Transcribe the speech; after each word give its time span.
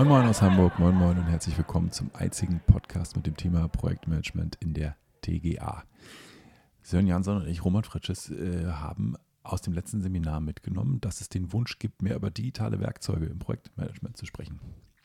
Moin 0.00 0.08
Moin 0.08 0.26
aus 0.28 0.40
Hamburg, 0.40 0.78
moin 0.78 0.94
moin 0.94 1.18
und 1.18 1.26
herzlich 1.26 1.58
willkommen 1.58 1.92
zum 1.92 2.10
einzigen 2.14 2.62
Podcast 2.66 3.16
mit 3.16 3.26
dem 3.26 3.36
Thema 3.36 3.68
Projektmanagement 3.68 4.56
in 4.58 4.72
der 4.72 4.96
TGA. 5.20 5.84
Sören 6.80 7.06
Jansson 7.06 7.42
und 7.42 7.46
ich, 7.46 7.62
Roman 7.62 7.84
Fritsches, 7.84 8.30
äh, 8.30 8.64
haben 8.64 9.16
aus 9.42 9.60
dem 9.60 9.74
letzten 9.74 10.00
Seminar 10.00 10.40
mitgenommen, 10.40 11.02
dass 11.02 11.20
es 11.20 11.28
den 11.28 11.52
Wunsch 11.52 11.78
gibt, 11.78 12.00
mehr 12.00 12.16
über 12.16 12.30
digitale 12.30 12.80
Werkzeuge 12.80 13.26
im 13.26 13.40
Projektmanagement 13.40 14.16
zu 14.16 14.24
sprechen. 14.24 14.58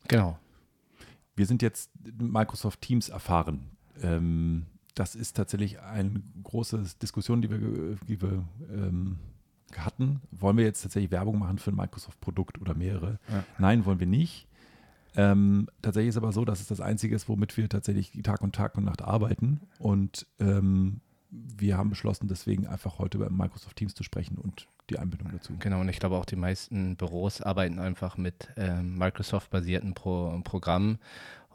Genau. 0.08 0.40
Wir 1.36 1.46
sind 1.46 1.62
jetzt 1.62 1.92
Microsoft 2.18 2.80
Teams 2.80 3.10
erfahren. 3.10 3.72
Ähm, 4.02 4.66
das 4.94 5.14
ist 5.16 5.36
tatsächlich 5.36 5.82
eine 5.82 6.24
große 6.42 6.82
Diskussion, 7.02 7.42
die 7.42 7.50
wir, 7.50 7.98
die 8.08 8.22
wir 8.22 8.46
ähm, 8.72 9.20
hatten. 9.76 10.22
Wollen 10.32 10.56
wir 10.56 10.64
jetzt 10.64 10.84
tatsächlich 10.84 11.12
Werbung 11.12 11.38
machen 11.38 11.58
für 11.58 11.72
ein 11.72 11.76
Microsoft-Produkt 11.76 12.62
oder 12.62 12.76
mehrere? 12.76 13.20
Ja. 13.28 13.44
Nein, 13.58 13.84
wollen 13.84 14.00
wir 14.00 14.08
nicht. 14.08 14.48
Ähm, 15.18 15.68
tatsächlich 15.82 16.10
ist 16.10 16.18
aber 16.18 16.32
so, 16.32 16.46
dass 16.46 16.60
es 16.60 16.68
das 16.68 16.82
Einzige 16.82 17.16
ist, 17.16 17.30
womit 17.30 17.56
wir 17.58 17.70
tatsächlich 17.70 18.12
Tag 18.24 18.42
und 18.42 18.56
Tag 18.56 18.78
und 18.78 18.86
Nacht 18.86 19.02
arbeiten. 19.02 19.62
Und 19.80 20.28
ähm, 20.40 21.02
wir 21.30 21.78
haben 21.78 21.90
beschlossen, 21.90 22.28
deswegen 22.28 22.68
einfach 22.68 23.00
heute 23.00 23.18
über 23.18 23.30
Microsoft 23.30 23.76
Teams 23.76 23.94
zu 23.94 24.04
sprechen 24.04 24.38
und 24.38 24.68
die 24.90 25.00
Einbindung 25.00 25.32
dazu. 25.32 25.54
Genau, 25.60 25.82
und 25.82 25.90
ich 25.90 26.00
glaube 26.00 26.16
auch 26.16 26.26
die 26.26 26.36
meisten 26.36 26.96
Büros 26.96 27.42
arbeiten 27.42 27.80
einfach 27.80 28.18
mit 28.18 28.50
äh, 28.56 28.82
Microsoft-basierten 28.82 29.94
Pro 29.94 30.40
Programmen 30.44 31.00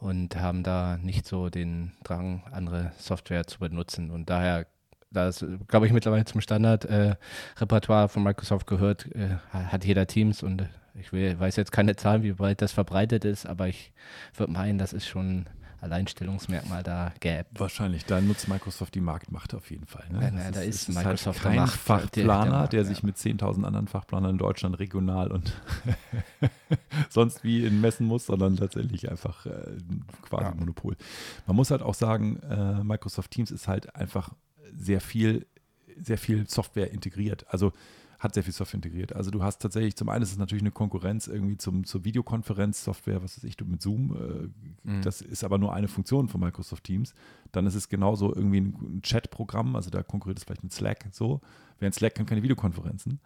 und 0.01 0.37
haben 0.37 0.63
da 0.63 0.99
nicht 0.99 1.27
so 1.27 1.51
den 1.51 1.93
Drang, 2.03 2.43
andere 2.51 2.93
Software 2.99 3.47
zu 3.47 3.59
benutzen. 3.59 4.11
Und 4.11 4.31
daher, 4.31 4.67
da 5.11 5.29
es, 5.29 5.45
glaube 5.69 5.87
ich, 5.87 5.93
mittlerweile 5.93 6.25
zum 6.25 6.41
Standard-Repertoire 6.41 8.05
äh, 8.07 8.09
von 8.09 8.23
Microsoft 8.23 8.67
gehört, 8.67 9.07
äh, 9.15 9.37
hat 9.53 9.85
jeder 9.85 10.07
Teams 10.07 10.43
und 10.43 10.69
ich 10.95 11.13
will, 11.13 11.39
weiß 11.39 11.57
jetzt 11.57 11.73
keine 11.73 11.97
Zahlen, 11.97 12.23
wie 12.23 12.39
weit 12.39 12.63
das 12.63 12.73
verbreitet 12.73 13.25
ist, 13.25 13.47
aber 13.47 13.69
ich 13.69 13.93
würde 14.37 14.53
meinen, 14.53 14.79
das 14.79 14.93
ist 14.93 15.07
schon 15.07 15.47
Alleinstellungsmerkmal 15.81 16.83
da 16.83 17.13
gäbe. 17.21 17.47
Wahrscheinlich, 17.55 18.05
da 18.05 18.21
nutzt 18.21 18.49
Microsoft 18.49 18.95
die 18.95 19.01
Marktmacht 19.01 19.55
auf 19.55 19.71
jeden 19.71 19.87
Fall. 19.87 20.05
Ne? 20.11 20.23
Ja, 20.23 20.31
na, 20.31 20.51
da 20.51 20.61
ist, 20.61 20.89
ist 20.89 20.97
halt 20.97 21.07
Microsoft 21.07 21.45
halt 21.45 21.55
kein 21.55 21.63
Macht, 21.63 21.81
Fachplaner, 21.81 22.69
der, 22.69 22.69
der, 22.69 22.85
sich 22.85 23.03
mit 23.03 23.17
10.000 23.17 23.65
anderen 23.65 23.89
Fachplanern 23.89 24.33
in 24.33 24.39
Deutschland 24.39 24.79
regional 24.79 25.33
und 25.33 25.53
sonst 27.09 27.45
wie 27.45 27.65
in 27.65 27.81
messen 27.81 28.07
muss, 28.07 28.27
sondern 28.27 28.57
tatsächlich 28.57 29.11
einfach 29.11 29.47
äh, 29.47 29.79
quasi 30.23 30.45
ja. 30.45 30.55
Monopol. 30.55 30.97
Man 31.47 31.57
muss 31.57 31.71
halt 31.71 31.83
auch 31.83 31.95
sagen, 31.95 32.41
äh, 32.43 32.85
Microsoft 32.85 33.31
Teams 33.31 33.51
ist 33.51 33.67
halt 33.67 33.95
einfach 33.97 34.31
sehr 34.75 35.01
viel, 35.01 35.47
sehr 35.99 36.19
viel 36.19 36.47
Software 36.47 36.91
integriert. 36.91 37.47
Also 37.49 37.73
hat 38.21 38.35
sehr 38.35 38.45
viel 38.45 38.53
Software 38.53 38.77
integriert. 38.77 39.17
Also 39.17 39.31
du 39.31 39.43
hast 39.43 39.63
tatsächlich, 39.63 39.97
zum 39.97 40.11
einen 40.11 40.23
ist 40.23 40.31
es 40.31 40.39
natürlich 40.39 40.63
eine 40.63 40.71
Konkurrenz 40.71 41.27
irgendwie 41.27 41.57
zum, 41.57 41.85
zur 41.85 42.05
Videokonferenz-Software, 42.05 43.23
was 43.23 43.39
weiß 43.39 43.45
ich, 43.45 43.57
du 43.57 43.65
mit 43.65 43.81
Zoom, 43.81 44.15
äh, 44.85 44.89
mhm. 44.89 45.03
das 45.03 45.23
ist 45.23 45.43
aber 45.43 45.57
nur 45.57 45.73
eine 45.73 45.89
Funktion 45.89 46.29
von 46.29 46.39
Microsoft 46.41 46.85
Teams. 46.85 47.15
Dann 47.51 47.67
ist 47.67 47.75
es 47.75 47.89
genauso 47.89 48.35
irgendwie 48.35 48.61
ein, 48.61 48.97
ein 48.99 49.03
Chat-Programm, 49.03 49.75
also 49.75 49.89
da 49.89 50.03
konkurriert 50.03 50.39
es 50.39 50.45
vielleicht 50.45 50.63
mit 50.63 50.73
Slack 50.73 51.09
so. 51.13 51.41
Während 51.79 51.95
Slack 51.95 52.15
kann 52.15 52.27
keine 52.27 52.43
Videokonferenzen. 52.43 53.21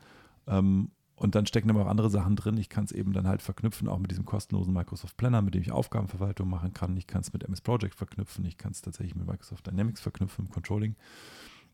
Ähm, 0.46 0.90
und 1.16 1.34
dann 1.34 1.46
stecken 1.46 1.70
aber 1.70 1.82
auch 1.82 1.88
andere 1.88 2.10
Sachen 2.10 2.36
drin. 2.36 2.56
Ich 2.56 2.68
kann 2.68 2.84
es 2.84 2.92
eben 2.92 3.12
dann 3.12 3.26
halt 3.26 3.42
verknüpfen, 3.42 3.88
auch 3.88 3.98
mit 3.98 4.10
diesem 4.10 4.24
kostenlosen 4.24 4.72
Microsoft 4.72 5.16
Planner, 5.16 5.42
mit 5.42 5.54
dem 5.54 5.62
ich 5.62 5.72
Aufgabenverwaltung 5.72 6.48
machen 6.48 6.72
kann. 6.72 6.96
Ich 6.96 7.06
kann 7.06 7.20
es 7.20 7.32
mit 7.32 7.44
MS 7.44 7.60
Project 7.60 7.94
verknüpfen. 7.94 8.44
Ich 8.44 8.58
kann 8.58 8.72
es 8.72 8.82
tatsächlich 8.82 9.14
mit 9.14 9.26
Microsoft 9.26 9.66
Dynamics 9.66 10.00
verknüpfen 10.00 10.46
im 10.46 10.50
Controlling 10.50 10.96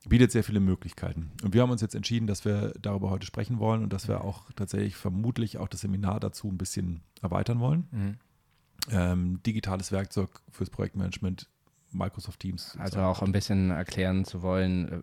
bietet 0.09 0.33
sehr 0.33 0.45
viele 0.45 0.61
Möglichkeiten. 0.61 1.33
Und 1.43 1.53
wir 1.53 1.63
haben 1.63 1.71
uns 1.71 1.83
jetzt 1.83 1.95
entschieden, 1.95 2.27
dass 2.27 2.45
wir 2.45 2.73
darüber 2.81 3.11
heute 3.11 3.27
sprechen 3.27 3.59
wollen 3.59 3.83
und 3.83 3.93
dass 3.93 4.09
wir 4.09 4.25
auch 4.25 4.51
tatsächlich 4.53 4.97
vermutlich 4.97 5.59
auch 5.59 5.69
das 5.69 5.81
Seminar 5.81 6.21
dazu 6.21 6.49
ein 6.49 6.59
bisschen 6.59 7.03
erweitern 7.21 7.61
wollen. 7.61 7.89
Mhm. 7.91 8.17
Ähm, 8.91 9.43
digitales 9.45 9.93
Werkzeug 9.93 10.31
fürs 10.51 10.71
Projektmanagement, 10.71 11.49
Microsoft 11.91 12.41
Teams. 12.41 12.77
Also 12.79 13.01
auch 13.01 13.23
ein 13.23 13.33
bisschen 13.33 13.71
erklären 13.71 14.25
zu 14.25 14.43
wollen, 14.43 15.03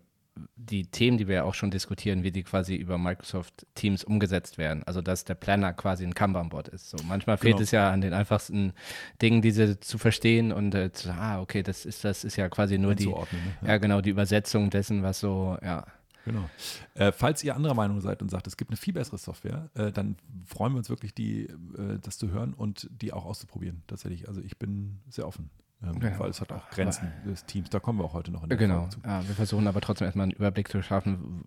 die 0.55 0.85
Themen, 0.85 1.17
die 1.17 1.27
wir 1.27 1.35
ja 1.35 1.43
auch 1.43 1.53
schon 1.53 1.71
diskutieren, 1.71 2.23
wie 2.23 2.31
die 2.31 2.43
quasi 2.43 2.75
über 2.75 2.97
Microsoft 2.97 3.65
Teams 3.75 4.03
umgesetzt 4.03 4.57
werden. 4.57 4.83
Also 4.83 5.01
dass 5.01 5.23
der 5.23 5.35
Planner 5.35 5.73
quasi 5.73 6.03
ein 6.03 6.13
Kanban-Board 6.13 6.67
ist. 6.69 6.89
So 6.89 6.97
manchmal 7.07 7.37
fehlt 7.37 7.55
genau. 7.55 7.63
es 7.63 7.71
ja 7.71 7.91
an 7.91 8.01
den 8.01 8.13
einfachsten 8.13 8.73
Dingen, 9.21 9.41
diese 9.41 9.79
zu 9.79 9.97
verstehen 9.97 10.51
und 10.51 10.73
äh, 10.75 10.91
zu, 10.91 11.11
ah, 11.11 11.39
okay, 11.41 11.63
das 11.63 11.85
ist, 11.85 12.03
das 12.03 12.23
ist 12.23 12.35
ja 12.35 12.49
quasi 12.49 12.77
nur 12.77 12.95
die, 12.95 13.07
ne? 13.07 13.15
ja. 13.61 13.67
ja. 13.67 13.77
genau, 13.77 14.01
die 14.01 14.09
Übersetzung 14.09 14.69
dessen, 14.69 15.03
was 15.03 15.19
so, 15.19 15.57
ja. 15.63 15.85
Genau. 16.25 16.49
Äh, 16.93 17.13
falls 17.13 17.41
ihr 17.45 17.55
anderer 17.55 17.73
Meinung 17.73 18.01
seid 18.01 18.21
und 18.21 18.29
sagt, 18.29 18.47
es 18.47 18.57
gibt 18.57 18.69
eine 18.69 18.75
viel 18.75 18.93
bessere 18.93 19.17
Software, 19.17 19.69
äh, 19.75 19.93
dann 19.93 20.17
freuen 20.45 20.73
wir 20.73 20.79
uns 20.79 20.89
wirklich, 20.89 21.13
die, 21.13 21.43
äh, 21.45 21.99
das 22.01 22.17
zu 22.17 22.31
hören 22.31 22.53
und 22.53 22.89
die 22.91 23.13
auch 23.13 23.23
auszuprobieren. 23.23 23.83
Tatsächlich. 23.87 24.27
Also 24.27 24.41
ich 24.41 24.57
bin 24.57 24.99
sehr 25.07 25.25
offen. 25.25 25.49
Ähm, 25.83 25.99
genau. 25.99 26.19
Weil 26.19 26.29
es 26.31 26.41
hat 26.41 26.51
auch 26.51 26.69
Grenzen 26.71 27.11
des 27.25 27.45
Teams. 27.45 27.69
Da 27.69 27.79
kommen 27.79 27.99
wir 27.99 28.05
auch 28.05 28.13
heute 28.13 28.31
noch 28.31 28.43
in 28.43 28.49
der 28.49 28.57
Genau. 28.57 28.89
Ja, 29.05 29.27
wir 29.27 29.35
versuchen 29.35 29.67
aber 29.67 29.79
trotzdem 29.79 30.05
erstmal 30.05 30.23
einen 30.23 30.31
Überblick 30.31 30.69
zu 30.69 30.81
schaffen. 30.81 31.45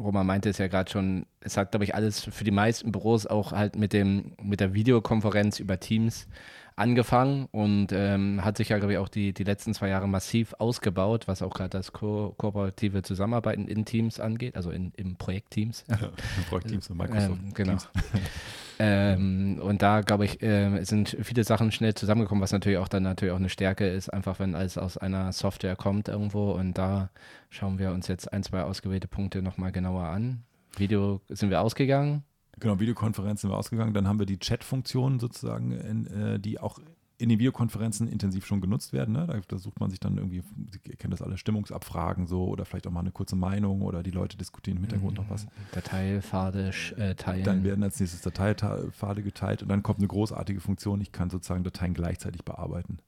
Roman 0.00 0.26
meinte 0.26 0.48
es 0.48 0.58
ja 0.58 0.68
gerade 0.68 0.90
schon, 0.90 1.26
es 1.40 1.56
hat, 1.56 1.72
glaube 1.72 1.84
ich, 1.84 1.94
alles 1.94 2.22
für 2.22 2.44
die 2.44 2.50
meisten 2.50 2.90
Büros 2.90 3.26
auch 3.26 3.52
halt 3.52 3.76
mit, 3.76 3.92
dem, 3.92 4.32
mit 4.42 4.60
der 4.60 4.72
Videokonferenz 4.72 5.60
über 5.60 5.78
Teams 5.78 6.26
angefangen 6.76 7.48
und 7.52 7.88
ähm, 7.92 8.44
hat 8.44 8.58
sich 8.58 8.68
ja, 8.68 8.78
glaube 8.78 8.92
ich, 8.92 8.98
auch 8.98 9.08
die, 9.08 9.32
die 9.32 9.44
letzten 9.44 9.72
zwei 9.72 9.88
Jahre 9.88 10.06
massiv 10.06 10.54
ausgebaut, 10.58 11.26
was 11.26 11.40
auch 11.40 11.54
gerade 11.54 11.70
das 11.70 11.92
ko 11.92 12.34
kooperative 12.36 13.02
Zusammenarbeiten 13.02 13.66
in 13.66 13.86
Teams 13.86 14.20
angeht, 14.20 14.56
also 14.56 14.70
in, 14.70 14.92
in 14.94 15.16
Projektteams. 15.16 15.84
Ja, 15.88 16.10
Projektteams 16.50 16.90
und 16.90 16.98
Microsoft. 16.98 17.40
Ähm, 17.42 17.54
genau. 17.54 17.76
ähm, 18.78 19.58
und 19.62 19.80
da, 19.80 20.02
glaube 20.02 20.26
ich, 20.26 20.42
äh, 20.42 20.84
sind 20.84 21.16
viele 21.22 21.44
Sachen 21.44 21.72
schnell 21.72 21.94
zusammengekommen, 21.94 22.42
was 22.42 22.52
natürlich 22.52 22.78
auch 22.78 22.88
dann 22.88 23.04
natürlich 23.04 23.32
auch 23.32 23.38
eine 23.38 23.48
Stärke 23.48 23.88
ist, 23.88 24.10
einfach 24.10 24.38
wenn 24.38 24.54
alles 24.54 24.76
aus 24.76 24.98
einer 24.98 25.32
Software 25.32 25.76
kommt 25.76 26.08
irgendwo. 26.08 26.52
Und 26.52 26.76
da 26.76 27.08
schauen 27.48 27.78
wir 27.78 27.90
uns 27.92 28.06
jetzt 28.06 28.30
ein, 28.34 28.42
zwei 28.42 28.62
ausgewählte 28.62 29.08
Punkte 29.08 29.40
nochmal 29.40 29.72
genauer 29.72 30.04
an. 30.04 30.42
Video 30.76 31.22
sind 31.30 31.48
wir 31.48 31.62
ausgegangen. 31.62 32.22
Genau, 32.58 32.80
Videokonferenzen 32.80 33.42
sind 33.42 33.50
wir 33.50 33.58
ausgegangen. 33.58 33.92
Dann 33.92 34.08
haben 34.08 34.18
wir 34.18 34.26
die 34.26 34.38
Chat-Funktion 34.38 35.20
sozusagen, 35.20 35.72
in, 35.72 36.06
äh, 36.06 36.40
die 36.40 36.58
auch 36.58 36.78
in 37.18 37.28
den 37.28 37.38
Videokonferenzen 37.38 38.08
intensiv 38.08 38.46
schon 38.46 38.60
genutzt 38.60 38.92
werden. 38.92 39.12
Ne? 39.12 39.26
Da, 39.26 39.40
da, 39.46 39.58
sucht 39.58 39.80
man 39.80 39.90
sich 39.90 40.00
dann 40.00 40.16
irgendwie, 40.16 40.42
ihr 40.84 40.96
kennt 40.96 41.12
das 41.12 41.22
alle, 41.22 41.38
Stimmungsabfragen 41.38 42.26
so 42.26 42.44
oder 42.44 42.64
vielleicht 42.64 42.86
auch 42.86 42.90
mal 42.90 43.00
eine 43.00 43.10
kurze 43.10 43.36
Meinung 43.36 43.82
oder 43.82 44.02
die 44.02 44.10
Leute 44.10 44.36
diskutieren 44.36 44.78
im 44.78 44.82
Hintergrund 44.82 45.16
noch 45.16 45.30
was. 45.30 45.44
Mhm. 45.44 45.50
Dateipfade 45.72 46.72
äh, 46.96 47.14
teilen. 47.14 47.44
Dann 47.44 47.64
werden 47.64 47.82
als 47.82 47.98
nächstes 48.00 48.20
Dateipfade 48.20 49.22
geteilt 49.22 49.62
und 49.62 49.68
dann 49.68 49.82
kommt 49.82 49.98
eine 49.98 50.08
großartige 50.08 50.60
Funktion, 50.60 51.00
ich 51.00 51.12
kann 51.12 51.30
sozusagen 51.30 51.64
Dateien 51.64 51.94
gleichzeitig 51.94 52.44
bearbeiten. 52.44 52.98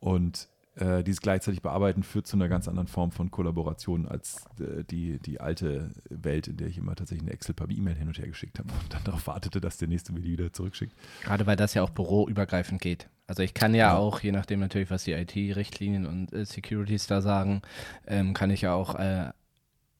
Und 0.00 0.48
äh, 0.76 1.02
dieses 1.02 1.20
gleichzeitig 1.20 1.62
bearbeiten 1.62 2.02
führt 2.02 2.26
zu 2.26 2.36
einer 2.36 2.48
ganz 2.48 2.68
anderen 2.68 2.86
Form 2.86 3.10
von 3.10 3.30
Kollaboration 3.30 4.06
als 4.06 4.44
äh, 4.60 4.84
die, 4.84 5.18
die 5.18 5.40
alte 5.40 5.90
Welt, 6.10 6.48
in 6.48 6.58
der 6.58 6.68
ich 6.68 6.78
immer 6.78 6.94
tatsächlich 6.94 7.26
eine 7.26 7.32
Excel 7.32 7.54
per 7.54 7.70
E-Mail 7.70 7.94
hin 7.94 8.08
und 8.08 8.18
her 8.18 8.28
geschickt 8.28 8.58
habe 8.58 8.68
und 8.82 8.92
dann 8.92 9.02
darauf 9.04 9.26
wartete, 9.26 9.60
dass 9.60 9.78
der 9.78 9.88
nächste 9.88 10.12
mir 10.12 10.20
die 10.20 10.32
wieder 10.32 10.52
zurückschickt. 10.52 10.92
Gerade 11.22 11.46
weil 11.46 11.56
das 11.56 11.74
ja 11.74 11.82
auch 11.82 11.90
büroübergreifend 11.90 12.80
geht. 12.80 13.08
Also 13.26 13.42
ich 13.42 13.54
kann 13.54 13.74
ja, 13.74 13.92
ja. 13.92 13.96
auch, 13.96 14.20
je 14.20 14.32
nachdem 14.32 14.60
natürlich, 14.60 14.90
was 14.90 15.04
die 15.04 15.12
IT-Richtlinien 15.12 16.06
und 16.06 16.32
äh, 16.32 16.44
Securities 16.44 17.06
da 17.06 17.20
sagen, 17.20 17.62
ähm, 18.06 18.34
kann 18.34 18.50
ich 18.50 18.60
ja 18.60 18.74
auch 18.74 18.94
äh, 18.96 19.30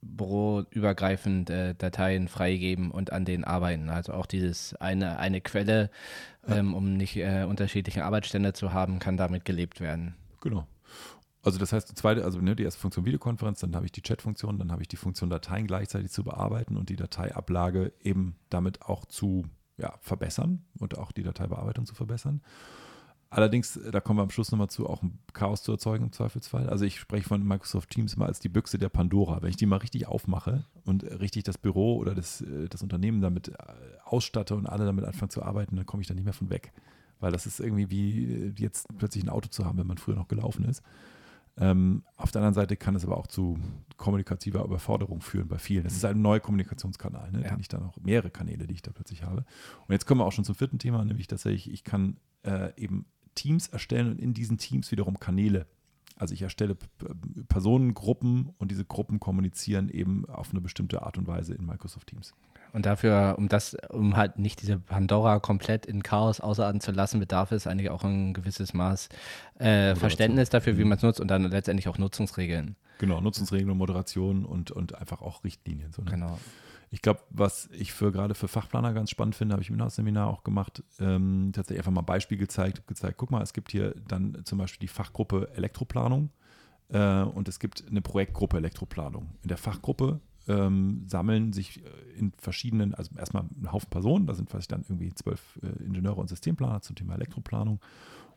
büroübergreifend 0.02 1.50
äh, 1.50 1.74
Dateien 1.74 2.28
freigeben 2.28 2.90
und 2.90 3.12
an 3.12 3.24
denen 3.24 3.44
arbeiten. 3.44 3.88
Also 3.88 4.12
auch 4.12 4.26
dieses 4.26 4.74
eine, 4.76 5.18
eine 5.18 5.40
Quelle, 5.40 5.90
ähm, 6.46 6.74
um 6.74 6.96
nicht 6.96 7.16
äh, 7.16 7.44
unterschiedliche 7.48 8.04
Arbeitsstände 8.04 8.52
zu 8.52 8.72
haben, 8.72 8.98
kann 8.98 9.16
damit 9.16 9.44
gelebt 9.44 9.80
werden. 9.80 10.14
Genau. 10.40 10.66
Also 11.42 11.58
das 11.58 11.72
heißt, 11.72 11.88
die 11.88 11.94
zweite, 11.94 12.24
also 12.24 12.40
ne, 12.40 12.56
die 12.56 12.64
erste 12.64 12.80
Funktion 12.80 13.06
Videokonferenz, 13.06 13.60
dann 13.60 13.76
habe 13.76 13.86
ich 13.86 13.92
die 13.92 14.02
Chat-Funktion, 14.02 14.58
dann 14.58 14.72
habe 14.72 14.82
ich 14.82 14.88
die 14.88 14.96
Funktion 14.96 15.30
Dateien 15.30 15.68
gleichzeitig 15.68 16.10
zu 16.10 16.24
bearbeiten 16.24 16.76
und 16.76 16.88
die 16.88 16.96
Dateiablage 16.96 17.92
eben 18.02 18.34
damit 18.50 18.82
auch 18.82 19.04
zu 19.04 19.44
ja, 19.78 19.94
verbessern 20.00 20.64
und 20.78 20.98
auch 20.98 21.12
die 21.12 21.22
Dateibearbeitung 21.22 21.86
zu 21.86 21.94
verbessern. 21.94 22.42
Allerdings, 23.28 23.76
äh, 23.76 23.90
da 23.90 24.00
kommen 24.00 24.18
wir 24.18 24.22
am 24.22 24.30
Schluss 24.30 24.50
nochmal 24.50 24.70
zu, 24.70 24.88
auch 24.88 25.02
Chaos 25.32 25.62
zu 25.62 25.72
erzeugen 25.72 26.04
im 26.04 26.12
Zweifelsfall. 26.12 26.68
Also 26.68 26.84
ich 26.84 26.98
spreche 26.98 27.28
von 27.28 27.46
Microsoft 27.46 27.90
Teams 27.90 28.16
mal 28.16 28.26
als 28.26 28.40
die 28.40 28.48
Büchse 28.48 28.78
der 28.78 28.88
Pandora. 28.88 29.42
Wenn 29.42 29.50
ich 29.50 29.56
die 29.56 29.66
mal 29.66 29.76
richtig 29.76 30.06
aufmache 30.06 30.64
und 30.84 31.02
richtig 31.02 31.44
das 31.44 31.58
Büro 31.58 31.96
oder 31.96 32.14
das, 32.14 32.40
äh, 32.40 32.68
das 32.68 32.82
Unternehmen 32.82 33.20
damit 33.20 33.48
äh, 33.48 33.54
ausstatte 34.04 34.54
und 34.54 34.66
alle 34.66 34.84
damit 34.84 35.04
anfangen 35.04 35.30
zu 35.30 35.42
arbeiten, 35.42 35.76
dann 35.76 35.86
komme 35.86 36.00
ich 36.00 36.06
da 36.06 36.14
nicht 36.14 36.24
mehr 36.24 36.32
von 36.32 36.50
weg. 36.50 36.72
Weil 37.20 37.32
das 37.32 37.46
ist 37.46 37.60
irgendwie 37.60 37.90
wie 37.90 38.62
jetzt 38.62 38.88
plötzlich 38.98 39.24
ein 39.24 39.30
Auto 39.30 39.48
zu 39.48 39.64
haben, 39.64 39.78
wenn 39.78 39.86
man 39.86 39.98
früher 39.98 40.16
noch 40.16 40.28
gelaufen 40.28 40.64
ist. 40.64 40.82
Ähm, 41.58 42.02
auf 42.16 42.32
der 42.32 42.40
anderen 42.42 42.54
Seite 42.54 42.76
kann 42.76 42.94
es 42.96 43.04
aber 43.04 43.16
auch 43.16 43.26
zu 43.26 43.58
kommunikativer 43.96 44.62
Überforderung 44.62 45.22
führen 45.22 45.48
bei 45.48 45.58
vielen. 45.58 45.84
Das 45.84 45.94
ist 45.94 46.04
ein 46.04 46.20
neuer 46.20 46.40
Kommunikationskanal, 46.40 47.32
ne, 47.32 47.42
ja. 47.42 47.48
den 47.48 47.60
ich 47.60 47.68
dann 47.68 47.82
auch 47.82 47.96
mehrere 47.96 48.30
Kanäle, 48.30 48.66
die 48.66 48.74
ich 48.74 48.82
da 48.82 48.92
plötzlich 48.92 49.22
habe. 49.22 49.44
Und 49.86 49.92
jetzt 49.92 50.04
kommen 50.04 50.20
wir 50.20 50.26
auch 50.26 50.32
schon 50.32 50.44
zum 50.44 50.54
vierten 50.54 50.78
Thema, 50.78 51.02
nämlich 51.04 51.28
dass 51.28 51.46
ich, 51.46 51.70
ich 51.70 51.82
kann 51.82 52.18
äh, 52.42 52.72
eben 52.76 53.06
Teams 53.34 53.68
erstellen 53.68 54.10
und 54.10 54.20
in 54.20 54.34
diesen 54.34 54.58
Teams 54.58 54.90
wiederum 54.90 55.18
Kanäle. 55.18 55.66
Also 56.16 56.34
ich 56.34 56.42
erstelle 56.42 56.76
Personengruppen 57.48 58.50
und 58.58 58.70
diese 58.70 58.84
Gruppen 58.84 59.20
kommunizieren 59.20 59.88
eben 59.88 60.26
auf 60.26 60.50
eine 60.50 60.60
bestimmte 60.60 61.02
Art 61.02 61.18
und 61.18 61.26
Weise 61.26 61.54
in 61.54 61.64
Microsoft 61.64 62.08
Teams. 62.08 62.34
Und 62.76 62.84
dafür, 62.84 63.36
um 63.38 63.48
das, 63.48 63.74
um 63.88 64.18
halt 64.18 64.38
nicht 64.38 64.60
diese 64.60 64.78
Pandora 64.78 65.40
komplett 65.40 65.86
in 65.86 66.02
Chaos 66.02 66.40
außerarten 66.40 66.82
zu 66.82 66.92
lassen, 66.92 67.18
bedarf 67.18 67.50
es 67.50 67.66
eigentlich 67.66 67.88
auch 67.88 68.04
ein 68.04 68.34
gewisses 68.34 68.74
Maß 68.74 69.08
äh, 69.58 69.94
Verständnis 69.94 70.50
dafür, 70.50 70.76
wie 70.76 70.82
mhm. 70.82 70.90
man 70.90 70.98
es 70.98 71.02
nutzt 71.02 71.18
und 71.18 71.28
dann 71.28 71.44
letztendlich 71.44 71.88
auch 71.88 71.96
Nutzungsregeln. 71.96 72.76
Genau, 72.98 73.22
Nutzungsregeln, 73.22 73.74
Moderation 73.74 74.44
und, 74.44 74.72
und 74.72 74.94
einfach 74.94 75.22
auch 75.22 75.42
Richtlinien. 75.42 75.90
So, 75.94 76.02
ne? 76.02 76.10
Genau. 76.10 76.38
Ich 76.90 77.00
glaube, 77.00 77.20
was 77.30 77.70
ich 77.72 77.94
für 77.94 78.12
gerade 78.12 78.34
für 78.34 78.46
Fachplaner 78.46 78.92
ganz 78.92 79.08
spannend 79.08 79.36
finde, 79.36 79.54
habe 79.54 79.62
ich 79.62 79.70
im 79.70 79.76
Inhouse-Seminar 79.76 80.26
auch 80.26 80.44
gemacht, 80.44 80.82
ähm, 81.00 81.52
tatsächlich 81.54 81.80
einfach 81.80 81.92
mal 81.92 82.02
ein 82.02 82.06
Beispiel 82.06 82.36
gezeigt, 82.36 82.86
gezeigt, 82.86 83.16
guck 83.16 83.30
mal, 83.30 83.42
es 83.42 83.54
gibt 83.54 83.72
hier 83.72 83.94
dann 84.06 84.42
zum 84.44 84.58
Beispiel 84.58 84.80
die 84.80 84.88
Fachgruppe 84.92 85.48
Elektroplanung 85.56 86.28
äh, 86.90 87.22
und 87.22 87.48
es 87.48 87.58
gibt 87.58 87.84
eine 87.88 88.02
Projektgruppe 88.02 88.58
Elektroplanung. 88.58 89.30
In 89.42 89.48
der 89.48 89.56
Fachgruppe 89.56 90.20
ähm, 90.48 91.04
sammeln 91.06 91.52
sich 91.52 91.84
äh, 91.84 92.18
in 92.18 92.32
verschiedenen, 92.38 92.94
also 92.94 93.10
erstmal 93.16 93.44
ein 93.44 93.72
Haufen 93.72 93.90
Personen, 93.90 94.26
da 94.26 94.34
sind 94.34 94.50
vielleicht 94.50 94.72
dann 94.72 94.82
irgendwie 94.82 95.12
zwölf 95.14 95.58
äh, 95.62 95.84
Ingenieure 95.84 96.20
und 96.20 96.28
Systemplaner 96.28 96.82
zum 96.82 96.96
Thema 96.96 97.14
Elektroplanung 97.14 97.80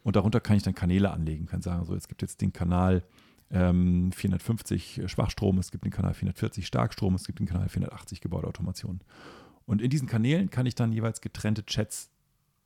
und 0.04 0.16
darunter 0.16 0.40
kann 0.40 0.58
ich 0.58 0.64
dann 0.64 0.76
Kanäle 0.76 1.12
anlegen, 1.12 1.46
kann 1.46 1.62
sagen, 1.62 1.86
so, 1.86 1.96
es 1.96 2.08
gibt 2.08 2.22
jetzt 2.22 2.42
den 2.42 2.54
Kanal 2.54 3.04
ähm, 3.52 4.12
450 4.12 5.04
Schwachstrom, 5.08 5.58
es 5.58 5.72
gibt 5.72 5.86
den 5.86 5.92
Kanal 5.92 6.14
440 6.14 6.66
Starkstrom, 6.66 7.16
es 7.16 7.26
gibt 7.26 7.40
den 7.40 7.48
Kanal 7.48 7.70
480 7.70 8.22
Gebäudeautomation. 8.22 9.02
Und 9.66 9.82
in 9.82 9.90
diesen 9.90 10.08
Kanälen 10.08 10.50
kann 10.50 10.66
ich 10.66 10.76
dann 10.76 10.92
jeweils 10.92 11.22
getrennte 11.22 11.66
Chats 11.66 12.12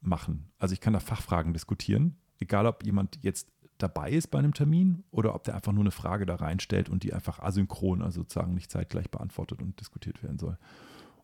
machen. 0.01 0.51
Also 0.59 0.73
ich 0.73 0.81
kann 0.81 0.93
da 0.93 0.99
Fachfragen 0.99 1.53
diskutieren, 1.53 2.17
egal 2.39 2.65
ob 2.65 2.85
jemand 2.85 3.19
jetzt 3.21 3.51
dabei 3.83 4.11
ist 4.11 4.27
bei 4.27 4.39
einem 4.39 4.53
Termin 4.53 5.03
oder 5.11 5.35
ob 5.35 5.43
der 5.43 5.55
einfach 5.55 5.73
nur 5.73 5.83
eine 5.83 5.91
Frage 5.91 6.25
da 6.25 6.35
reinstellt 6.35 6.89
und 6.89 7.03
die 7.03 7.13
einfach 7.13 7.39
asynchron, 7.39 8.01
also 8.01 8.21
sozusagen 8.21 8.53
nicht 8.53 8.71
zeitgleich 8.71 9.11
beantwortet 9.11 9.61
und 9.61 9.79
diskutiert 9.79 10.23
werden 10.23 10.39
soll. 10.39 10.57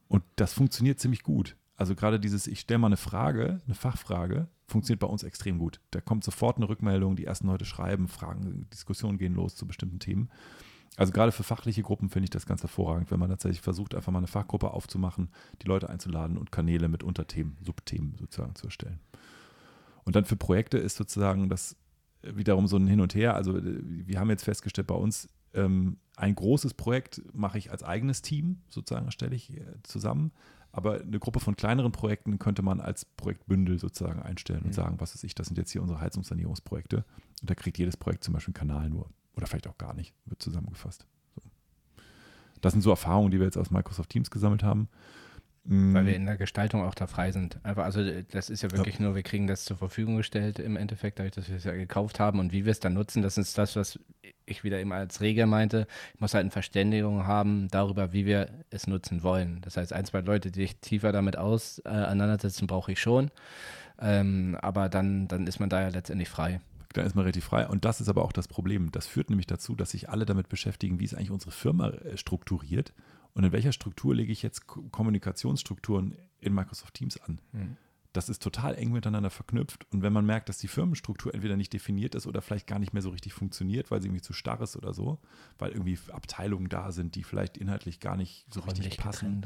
Und 0.07 0.23
das 0.35 0.53
funktioniert 0.53 0.99
ziemlich 0.99 1.23
gut. 1.23 1.55
Also 1.77 1.95
gerade 1.95 2.19
dieses, 2.19 2.45
ich 2.45 2.59
stelle 2.59 2.79
mal 2.79 2.87
eine 2.87 2.97
Frage, 2.97 3.61
eine 3.65 3.75
Fachfrage, 3.75 4.49
funktioniert 4.67 4.99
bei 4.99 5.07
uns 5.07 5.23
extrem 5.23 5.57
gut. 5.57 5.79
Da 5.91 6.01
kommt 6.01 6.25
sofort 6.25 6.57
eine 6.57 6.67
Rückmeldung, 6.67 7.15
die 7.15 7.25
ersten 7.25 7.47
Leute 7.47 7.63
schreiben, 7.63 8.09
Fragen, 8.09 8.67
Diskussionen 8.73 9.17
gehen 9.17 9.33
los 9.33 9.55
zu 9.55 9.65
bestimmten 9.65 9.99
Themen. 9.99 10.29
Also 10.97 11.13
gerade 11.13 11.31
für 11.31 11.43
fachliche 11.43 11.81
Gruppen 11.81 12.09
finde 12.09 12.25
ich 12.25 12.29
das 12.31 12.45
ganz 12.45 12.61
hervorragend, 12.61 13.09
wenn 13.11 13.19
man 13.19 13.29
tatsächlich 13.29 13.61
versucht, 13.61 13.95
einfach 13.95 14.11
mal 14.11 14.17
eine 14.17 14.27
Fachgruppe 14.27 14.71
aufzumachen, 14.71 15.29
die 15.61 15.67
Leute 15.67 15.89
einzuladen 15.89 16.37
und 16.37 16.51
Kanäle 16.51 16.89
mit 16.89 17.03
Unterthemen, 17.03 17.55
Subthemen 17.63 18.15
sozusagen 18.19 18.55
zu 18.55 18.65
erstellen. 18.65 18.99
Und 20.03 20.17
dann 20.17 20.25
für 20.25 20.35
Projekte 20.35 20.77
ist 20.77 20.97
sozusagen 20.97 21.47
das 21.47 21.77
wiederum 22.21 22.67
so 22.67 22.77
ein 22.77 22.87
Hin 22.87 23.01
und 23.01 23.15
Her. 23.15 23.35
Also 23.35 23.59
wir 23.61 24.19
haben 24.19 24.29
jetzt 24.29 24.43
festgestellt 24.43 24.87
bei 24.87 24.95
uns, 24.95 25.29
ähm, 25.53 25.97
ein 26.15 26.35
großes 26.35 26.73
Projekt 26.73 27.21
mache 27.33 27.57
ich 27.57 27.71
als 27.71 27.83
eigenes 27.83 28.21
Team, 28.21 28.61
sozusagen 28.69 29.05
erstelle 29.05 29.35
ich 29.35 29.55
äh, 29.55 29.63
zusammen. 29.83 30.31
Aber 30.71 31.01
eine 31.01 31.17
Gruppe 31.19 31.39
von 31.39 31.55
kleineren 31.55 31.91
Projekten 31.91 32.37
könnte 32.37 32.61
man 32.61 32.79
als 32.79 33.05
Projektbündel 33.05 33.79
sozusagen 33.79 34.21
einstellen 34.21 34.61
und 34.61 34.67
mhm. 34.67 34.73
sagen, 34.73 34.95
was 34.99 35.15
ist 35.15 35.23
ich, 35.23 35.33
das 35.33 35.47
sind 35.47 35.57
jetzt 35.57 35.71
hier 35.71 35.81
unsere 35.81 35.99
Heizungssanierungsprojekte. 35.99 37.05
Und 37.41 37.49
da 37.49 37.55
kriegt 37.55 37.79
jedes 37.79 37.97
Projekt 37.97 38.23
zum 38.23 38.33
Beispiel 38.33 38.53
einen 38.53 38.67
Kanal 38.67 38.89
nur. 38.89 39.09
Oder 39.35 39.47
vielleicht 39.47 39.67
auch 39.67 39.77
gar 39.77 39.93
nicht, 39.95 40.13
wird 40.25 40.43
zusammengefasst. 40.43 41.07
So. 41.35 41.49
Das 42.61 42.73
sind 42.73 42.81
so 42.81 42.91
Erfahrungen, 42.91 43.31
die 43.31 43.39
wir 43.39 43.45
jetzt 43.45 43.57
aus 43.57 43.71
Microsoft 43.71 44.09
Teams 44.11 44.29
gesammelt 44.29 44.61
haben. 44.61 44.89
Weil 45.65 46.05
wir 46.05 46.13
mhm. 46.13 46.21
in 46.21 46.25
der 46.25 46.37
Gestaltung 46.37 46.83
auch 46.83 46.95
da 46.95 47.05
frei 47.05 47.31
sind. 47.31 47.59
Einfach, 47.63 47.83
also 47.83 48.01
das 48.31 48.49
ist 48.49 48.63
ja 48.63 48.71
wirklich 48.71 48.95
ja. 48.95 49.03
nur, 49.05 49.15
wir 49.15 49.23
kriegen 49.23 49.45
das 49.45 49.65
zur 49.65 49.77
Verfügung 49.77 50.17
gestellt 50.17 50.57
im 50.57 50.77
Endeffekt, 50.77 51.19
dadurch, 51.19 51.35
dass 51.35 51.49
wir 51.49 51.57
es 51.57 51.63
ja 51.63 51.73
gekauft 51.73 52.19
haben 52.19 52.39
und 52.39 52.51
wie 52.51 52.65
wir 52.65 52.71
es 52.71 52.79
dann 52.79 52.93
nutzen, 52.93 53.21
das 53.21 53.37
ist 53.37 53.57
das, 53.57 53.75
was 53.75 53.99
ich 54.45 54.63
wieder 54.63 54.79
immer 54.79 54.95
als 54.95 55.21
Regel 55.21 55.45
meinte. 55.45 55.85
Ich 56.15 56.21
muss 56.21 56.33
halt 56.33 56.43
eine 56.43 56.51
Verständigung 56.51 57.27
haben 57.27 57.67
darüber, 57.69 58.13
wie 58.13 58.25
wir 58.25 58.49
es 58.71 58.87
nutzen 58.87 59.21
wollen. 59.21 59.61
Das 59.61 59.77
heißt, 59.77 59.93
ein, 59.93 60.05
zwei 60.05 60.21
Leute, 60.21 60.49
die 60.49 60.61
sich 60.61 60.77
tiefer 60.77 61.11
damit 61.11 61.37
auseinandersetzen, 61.37 62.65
brauche 62.65 62.91
ich 62.91 62.99
schon. 62.99 63.29
Ähm, 64.01 64.57
aber 64.61 64.89
dann, 64.89 65.27
dann 65.27 65.45
ist 65.45 65.59
man 65.59 65.69
da 65.69 65.81
ja 65.81 65.89
letztendlich 65.89 66.29
frei 66.29 66.61
dann 66.93 67.05
ist 67.05 67.15
man 67.15 67.21
relativ 67.21 67.45
frei. 67.45 67.67
Und 67.67 67.85
das 67.85 68.01
ist 68.01 68.09
aber 68.09 68.23
auch 68.23 68.31
das 68.31 68.47
Problem. 68.47 68.91
Das 68.91 69.05
führt 69.05 69.29
nämlich 69.29 69.45
dazu, 69.45 69.75
dass 69.75 69.91
sich 69.91 70.09
alle 70.09 70.25
damit 70.25 70.49
beschäftigen, 70.49 70.99
wie 70.99 71.05
ist 71.05 71.13
eigentlich 71.13 71.29
unsere 71.29 71.51
Firma 71.51 71.89
äh, 71.89 72.17
strukturiert 72.17 72.93
und 73.39 73.45
in 73.45 73.53
welcher 73.53 73.71
Struktur 73.71 74.13
lege 74.13 74.33
ich 74.33 74.41
jetzt 74.41 74.67
Kommunikationsstrukturen 74.67 76.17
in 76.41 76.53
Microsoft 76.53 76.93
Teams 76.93 77.15
an. 77.21 77.39
Mhm. 77.53 77.77
Das 78.11 78.27
ist 78.27 78.43
total 78.43 78.75
eng 78.75 78.91
miteinander 78.91 79.29
verknüpft. 79.29 79.87
Und 79.93 80.01
wenn 80.01 80.11
man 80.11 80.25
merkt, 80.25 80.49
dass 80.49 80.57
die 80.57 80.67
Firmenstruktur 80.67 81.33
entweder 81.33 81.55
nicht 81.55 81.71
definiert 81.71 82.15
ist 82.15 82.27
oder 82.27 82.41
vielleicht 82.41 82.67
gar 82.67 82.79
nicht 82.79 82.91
mehr 82.91 83.01
so 83.01 83.11
richtig 83.11 83.31
funktioniert, 83.31 83.91
weil 83.91 84.01
sie 84.01 84.09
irgendwie 84.09 84.23
zu 84.23 84.33
starr 84.33 84.59
ist 84.59 84.75
oder 84.75 84.93
so, 84.93 85.19
weil 85.57 85.71
irgendwie 85.71 85.97
Abteilungen 86.11 86.67
da 86.67 86.91
sind, 86.91 87.15
die 87.15 87.23
vielleicht 87.23 87.57
inhaltlich 87.57 88.01
gar 88.01 88.17
nicht 88.17 88.45
so 88.53 88.59
richtig 88.59 88.97
passen. 88.97 89.45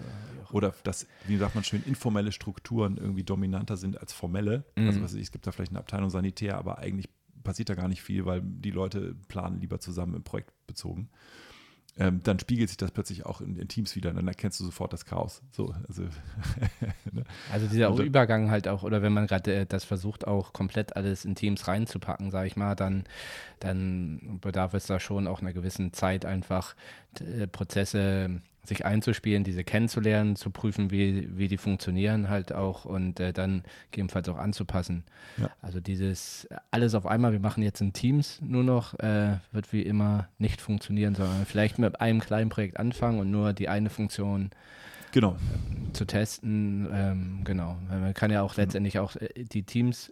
Oder, 0.50 0.69
oder 0.69 0.75
dass, 0.84 1.06
wie 1.28 1.38
sagt 1.38 1.54
man 1.54 1.63
schön, 1.63 1.84
informelle 1.86 2.31
Strukturen 2.31 2.98
irgendwie 2.98 3.24
dominanter 3.24 3.78
sind 3.78 4.01
als 4.01 4.12
formelle. 4.12 4.66
Mhm. 4.75 4.88
Also 4.88 5.04
was 5.04 5.13
ich, 5.13 5.22
es 5.22 5.31
gibt 5.31 5.45
da 5.45 5.51
vielleicht 5.51 5.72
eine 5.72 5.80
Abteilung 5.80 6.10
Sanitär, 6.10 6.57
aber 6.57 6.80
eigentlich 6.80 7.10
passiert 7.44 7.69
da 7.69 7.75
gar 7.75 7.90
nicht 7.90 8.01
viel, 8.01 8.25
weil 8.25 8.42
die 8.44 8.72
Leute 8.72 9.13
planen 9.28 9.62
lieber 9.62 9.80
zusammen 9.80 10.16
im 10.16 10.24
Projekt 10.24 10.51
bezogen 10.66 11.12
ähm, 11.98 12.22
dann 12.24 12.40
spiegelt 12.40 12.69
sich 12.69 12.78
das 12.78 12.92
plötzlich 12.92 13.25
auch 13.25 13.40
in, 13.40 13.56
in, 13.56 13.68
Teams 13.68 13.95
wieder. 13.95 14.12
Dann 14.12 14.28
erkennst 14.28 14.60
du 14.60 14.66
sofort 14.66 14.94
das 14.94 15.06
Chaos. 15.06 15.42
So, 15.51 15.75
also, 15.88 16.04
ne? 17.12 17.24
also 17.51 17.68
dieser 17.68 17.92
dann, 17.92 18.06
Übergang 18.06 18.50
halt 18.50 18.68
auch, 18.68 18.81
oder 18.84 19.04
wenn 19.04 19.13
man 19.13 19.28
gerade 19.28 19.54
äh, 19.54 19.66
das 19.68 19.84
versucht, 19.84 20.25
auch 20.25 20.54
komplett 20.54 20.95
alles 20.95 21.24
in 21.24 21.36
Teams 21.36 21.68
reinzupacken, 21.68 22.31
sage 22.31 22.48
ich 22.48 22.56
mal, 22.56 22.75
dann, 22.75 23.04
dann 23.60 24.40
bedarf 24.42 24.74
es 24.74 24.88
da 24.88 25.00
schon 25.00 25.28
auch 25.28 25.42
einer 25.42 25.54
gewissen 25.54 25.94
Zeit 25.94 26.25
einfach 26.25 26.75
äh, 27.19 27.45
Prozesse 27.45 28.42
sich 28.65 28.86
einzuspielen, 28.86 29.44
diese 29.44 29.63
kennenzulernen, 29.63 30.36
zu 30.36 30.50
prüfen, 30.50 30.89
wie, 30.89 31.27
wie 31.38 31.48
die 31.48 31.57
funktionieren 31.57 32.30
halt 32.30 32.54
auch 32.54 32.86
und 32.86 33.19
äh, 33.19 33.33
dann 33.33 33.63
gegebenenfalls 33.92 34.30
auch 34.30 34.38
anzupassen. 34.38 35.04
Ja. 35.38 35.50
Also 35.62 35.81
dieses 35.81 36.48
alles 36.71 36.95
auf 36.95 37.06
einmal, 37.06 37.33
wir 37.33 37.42
machen 37.42 37.62
jetzt 37.62 37.81
in 37.81 37.92
Teams 37.92 38.39
nur 38.42 38.63
noch, 38.63 38.98
äh, 39.00 39.38
wird 39.51 39.74
wie 39.74 39.81
immer 39.81 40.30
nicht 40.38 40.62
funktionieren, 40.62 41.13
sondern 41.13 41.45
vielleicht 41.45 41.77
mit 41.77 42.00
einem 42.00 42.21
kleinen 42.21 42.50
Projekt 42.50 42.80
anfangen 42.80 43.19
und 43.19 43.31
nur 43.31 43.51
die 43.51 43.68
eine 43.68 43.89
Funktion 43.89 44.51
genau. 45.12 45.36
zu 45.92 46.06
testen. 46.06 46.88
Ähm, 46.94 47.42
genau, 47.44 47.77
man 47.89 48.13
kann 48.13 48.31
ja 48.31 48.44
auch 48.44 48.56
genau. 48.56 48.66
letztendlich 48.66 49.00
auch 49.00 49.16
äh, 49.18 49.44
die 49.44 49.63
Teams 49.63 50.09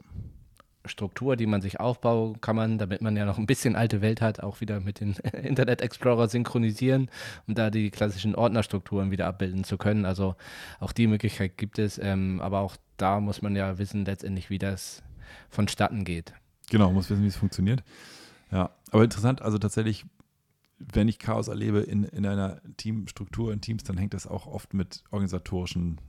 Struktur, 0.85 1.35
die 1.35 1.45
man 1.45 1.61
sich 1.61 1.79
aufbaut, 1.79 2.41
kann 2.41 2.55
man, 2.55 2.77
damit 2.77 3.01
man 3.01 3.15
ja 3.15 3.25
noch 3.25 3.37
ein 3.37 3.45
bisschen 3.45 3.75
alte 3.75 4.01
Welt 4.01 4.21
hat, 4.21 4.41
auch 4.41 4.61
wieder 4.61 4.79
mit 4.79 4.99
den 4.99 5.13
Internet 5.43 5.81
Explorer 5.81 6.27
synchronisieren, 6.27 7.09
um 7.47 7.55
da 7.55 7.69
die 7.69 7.91
klassischen 7.91 8.35
Ordnerstrukturen 8.35 9.11
wieder 9.11 9.27
abbilden 9.27 9.63
zu 9.63 9.77
können. 9.77 10.05
Also 10.05 10.35
auch 10.79 10.91
die 10.91 11.07
Möglichkeit 11.07 11.57
gibt 11.57 11.79
es, 11.79 11.99
ähm, 11.99 12.41
aber 12.41 12.59
auch 12.59 12.77
da 12.97 13.19
muss 13.19 13.41
man 13.41 13.55
ja 13.55 13.77
wissen 13.77 14.05
letztendlich, 14.05 14.49
wie 14.49 14.59
das 14.59 15.03
vonstatten 15.49 16.03
geht. 16.03 16.33
Genau, 16.69 16.91
muss 16.91 17.09
wissen, 17.09 17.23
wie 17.23 17.27
es 17.27 17.35
funktioniert. 17.35 17.83
Ja, 18.51 18.71
aber 18.91 19.03
interessant, 19.03 19.41
also 19.41 19.57
tatsächlich, 19.57 20.05
wenn 20.77 21.07
ich 21.07 21.19
Chaos 21.19 21.47
erlebe 21.47 21.79
in, 21.79 22.03
in 22.03 22.25
einer 22.25 22.61
Teamstruktur, 22.77 23.53
in 23.53 23.61
Teams, 23.61 23.83
dann 23.83 23.97
hängt 23.97 24.13
das 24.13 24.27
auch 24.27 24.47
oft 24.47 24.73
mit 24.73 25.03
organisatorischen 25.11 25.99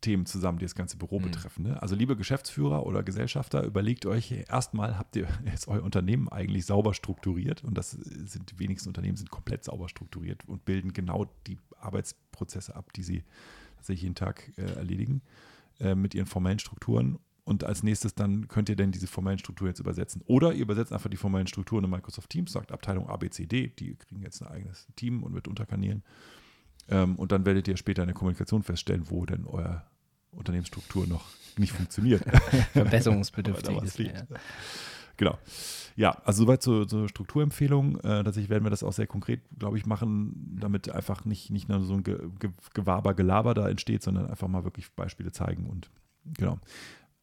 Themen 0.00 0.26
zusammen, 0.26 0.58
die 0.58 0.64
das 0.64 0.74
ganze 0.74 0.96
Büro 0.96 1.18
mhm. 1.18 1.24
betreffen. 1.24 1.64
Ne? 1.64 1.80
Also 1.82 1.94
liebe 1.94 2.16
Geschäftsführer 2.16 2.86
oder 2.86 3.02
Gesellschafter, 3.02 3.64
überlegt 3.64 4.06
euch 4.06 4.32
erstmal, 4.48 4.98
habt 4.98 5.16
ihr 5.16 5.28
jetzt 5.44 5.68
euer 5.68 5.82
Unternehmen 5.82 6.28
eigentlich 6.28 6.66
sauber 6.66 6.94
strukturiert? 6.94 7.64
Und 7.64 7.76
das 7.76 7.92
sind 7.92 8.50
die 8.50 8.58
wenigsten 8.58 8.88
Unternehmen 8.88 9.16
sind 9.16 9.30
komplett 9.30 9.64
sauber 9.64 9.88
strukturiert 9.88 10.46
und 10.46 10.64
bilden 10.64 10.92
genau 10.92 11.26
die 11.46 11.58
Arbeitsprozesse 11.78 12.74
ab, 12.74 12.92
die 12.92 13.02
sie 13.02 13.24
tatsächlich 13.76 14.02
jeden 14.02 14.14
Tag 14.14 14.52
äh, 14.56 14.62
erledigen 14.62 15.22
äh, 15.80 15.94
mit 15.94 16.14
ihren 16.14 16.26
formellen 16.26 16.58
Strukturen. 16.58 17.18
Und 17.44 17.62
als 17.64 17.82
nächstes 17.82 18.14
dann 18.14 18.48
könnt 18.48 18.70
ihr 18.70 18.76
denn 18.76 18.90
diese 18.90 19.06
formellen 19.06 19.38
Strukturen 19.38 19.68
jetzt 19.68 19.80
übersetzen. 19.80 20.22
Oder 20.24 20.54
ihr 20.54 20.62
übersetzt 20.62 20.92
einfach 20.92 21.10
die 21.10 21.18
formellen 21.18 21.46
Strukturen 21.46 21.84
in 21.84 21.90
Microsoft 21.90 22.30
Teams, 22.30 22.52
sagt 22.52 22.72
Abteilung 22.72 23.08
ABCD, 23.08 23.68
die 23.68 23.96
kriegen 23.96 24.22
jetzt 24.22 24.40
ein 24.40 24.48
eigenes 24.48 24.86
Team 24.96 25.22
und 25.22 25.34
mit 25.34 25.46
Unterkanälen. 25.46 26.02
Ähm, 26.88 27.16
und 27.16 27.32
dann 27.32 27.46
werdet 27.46 27.68
ihr 27.68 27.76
später 27.76 28.02
in 28.02 28.08
der 28.08 28.14
Kommunikation 28.14 28.62
feststellen, 28.62 29.04
wo 29.10 29.24
denn 29.26 29.46
euer 29.46 29.84
Unternehmensstruktur 30.30 31.06
noch 31.06 31.24
nicht 31.58 31.72
funktioniert. 31.72 32.22
Verbesserungsbedürftig 32.72 33.82
ist. 33.82 33.98
Ja. 33.98 34.12
Genau. 35.16 35.38
Ja, 35.96 36.10
also 36.24 36.44
soweit 36.44 36.60
zur, 36.60 36.88
zur 36.88 37.08
Strukturempfehlung. 37.08 37.96
Äh, 37.98 38.24
tatsächlich 38.24 38.50
werden 38.50 38.64
wir 38.64 38.70
das 38.70 38.82
auch 38.82 38.92
sehr 38.92 39.06
konkret, 39.06 39.42
glaube 39.56 39.78
ich, 39.78 39.86
machen, 39.86 40.56
damit 40.60 40.90
einfach 40.90 41.24
nicht, 41.24 41.50
nicht 41.50 41.68
nur 41.68 41.80
so 41.82 41.94
ein 41.94 42.02
Ge 42.02 42.18
Ge 42.40 42.50
Gewaber, 42.74 43.14
Gelaber 43.14 43.54
da 43.54 43.68
entsteht, 43.68 44.02
sondern 44.02 44.26
einfach 44.26 44.48
mal 44.48 44.64
wirklich 44.64 44.92
Beispiele 44.92 45.30
zeigen 45.30 45.66
und 45.66 45.90
genau. 46.36 46.58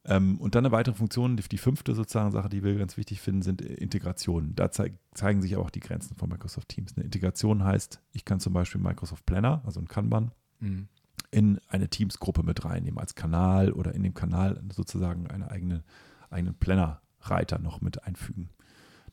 Ähm, 0.05 0.39
und 0.39 0.55
dann 0.55 0.65
eine 0.65 0.71
weitere 0.71 0.95
Funktion, 0.95 1.37
die, 1.37 1.43
die, 1.43 1.57
fünfte 1.57 1.93
sozusagen 1.93 2.31
Sache, 2.31 2.49
die 2.49 2.63
wir 2.63 2.75
ganz 2.75 2.97
wichtig 2.97 3.21
finden, 3.21 3.43
sind 3.43 3.61
Integrationen. 3.61 4.55
Da 4.55 4.71
zeig, 4.71 4.93
zeigen 5.13 5.41
sich 5.41 5.55
aber 5.55 5.65
auch 5.65 5.69
die 5.69 5.79
Grenzen 5.79 6.15
von 6.15 6.29
Microsoft 6.29 6.69
Teams. 6.69 6.95
Eine 6.95 7.05
Integration 7.05 7.63
heißt, 7.63 8.01
ich 8.11 8.25
kann 8.25 8.39
zum 8.39 8.53
Beispiel 8.53 8.81
Microsoft 8.81 9.25
Planner, 9.25 9.61
also 9.65 9.79
ein 9.79 9.87
Kanban, 9.87 10.31
mhm 10.59 10.87
in 11.31 11.59
eine 11.69 11.87
Teams-Gruppe 11.87 12.43
mit 12.43 12.65
reinnehmen, 12.65 12.99
als 12.99 13.15
Kanal 13.15 13.71
oder 13.71 13.95
in 13.95 14.03
dem 14.03 14.13
Kanal 14.13 14.61
sozusagen 14.73 15.27
eine 15.27 15.49
eigene, 15.49 15.83
einen 16.29 16.53
Planner-Reiter 16.53 17.59
noch 17.59 17.81
mit 17.81 18.03
einfügen. 18.03 18.49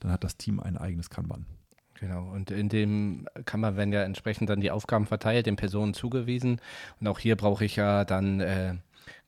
Dann 0.00 0.10
hat 0.10 0.24
das 0.24 0.36
Team 0.36 0.60
ein 0.60 0.76
eigenes 0.76 1.10
Kanban. 1.10 1.46
Genau, 1.94 2.30
und 2.30 2.50
in 2.50 2.68
dem 2.68 3.26
kann 3.44 3.60
man, 3.60 3.76
wenn 3.76 3.92
ja 3.92 4.02
entsprechend 4.02 4.50
dann 4.50 4.60
die 4.60 4.70
Aufgaben 4.70 5.06
verteilt, 5.06 5.46
den 5.46 5.56
Personen 5.56 5.94
zugewiesen. 5.94 6.60
Und 7.00 7.08
auch 7.08 7.18
hier 7.18 7.34
brauche 7.36 7.64
ich 7.64 7.74
ja 7.76 8.04
dann 8.04 8.40
äh, 8.40 8.74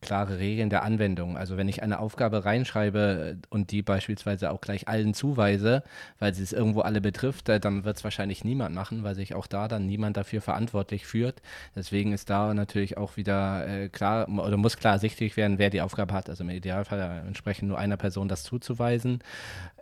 klare 0.00 0.38
Regeln 0.38 0.70
der 0.70 0.82
Anwendung. 0.82 1.36
Also 1.36 1.56
wenn 1.56 1.68
ich 1.68 1.82
eine 1.82 1.98
Aufgabe 1.98 2.44
reinschreibe 2.44 3.38
und 3.50 3.70
die 3.70 3.82
beispielsweise 3.82 4.50
auch 4.50 4.60
gleich 4.60 4.88
allen 4.88 5.14
zuweise, 5.14 5.82
weil 6.18 6.34
sie 6.34 6.42
es 6.42 6.52
irgendwo 6.52 6.80
alle 6.80 7.00
betrifft, 7.00 7.48
äh, 7.48 7.60
dann 7.60 7.84
wird 7.84 7.96
es 7.96 8.04
wahrscheinlich 8.04 8.44
niemand 8.44 8.74
machen, 8.74 9.02
weil 9.02 9.14
sich 9.14 9.34
auch 9.34 9.46
da 9.46 9.68
dann 9.68 9.86
niemand 9.86 10.16
dafür 10.16 10.40
verantwortlich 10.40 11.06
führt. 11.06 11.42
Deswegen 11.76 12.12
ist 12.12 12.30
da 12.30 12.54
natürlich 12.54 12.96
auch 12.96 13.16
wieder 13.16 13.66
äh, 13.68 13.88
klar 13.88 14.28
oder 14.28 14.56
muss 14.56 14.76
klar 14.76 14.94
ersichtlich 14.94 15.36
werden, 15.36 15.58
wer 15.58 15.70
die 15.70 15.82
Aufgabe 15.82 16.14
hat. 16.14 16.28
Also 16.30 16.44
im 16.44 16.50
Idealfall 16.50 17.24
entsprechend 17.26 17.68
nur 17.68 17.78
einer 17.78 17.96
Person 17.96 18.28
das 18.28 18.42
zuzuweisen, 18.42 19.20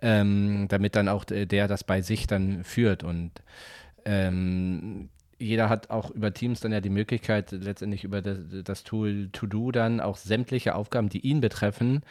ähm, 0.02 0.66
damit 0.68 0.96
dann 0.96 1.08
auch 1.08 1.24
der 1.24 1.68
das 1.68 1.84
bei 1.84 2.02
sich 2.02 2.26
dann 2.26 2.64
führt 2.64 3.04
und 3.04 3.32
ähm, 4.04 5.10
jeder 5.38 5.68
hat 5.68 5.90
auch 5.90 6.10
über 6.10 6.32
Teams 6.32 6.60
dann 6.60 6.72
ja 6.72 6.80
die 6.80 6.90
Möglichkeit, 6.90 7.52
letztendlich 7.52 8.04
über 8.04 8.22
das, 8.22 8.38
das 8.64 8.84
Tool 8.84 9.28
To-Do 9.32 9.70
dann 9.70 10.00
auch 10.00 10.16
sämtliche 10.16 10.74
Aufgaben, 10.74 11.08
die 11.08 11.20
ihn 11.20 11.40
betreffen, 11.40 12.02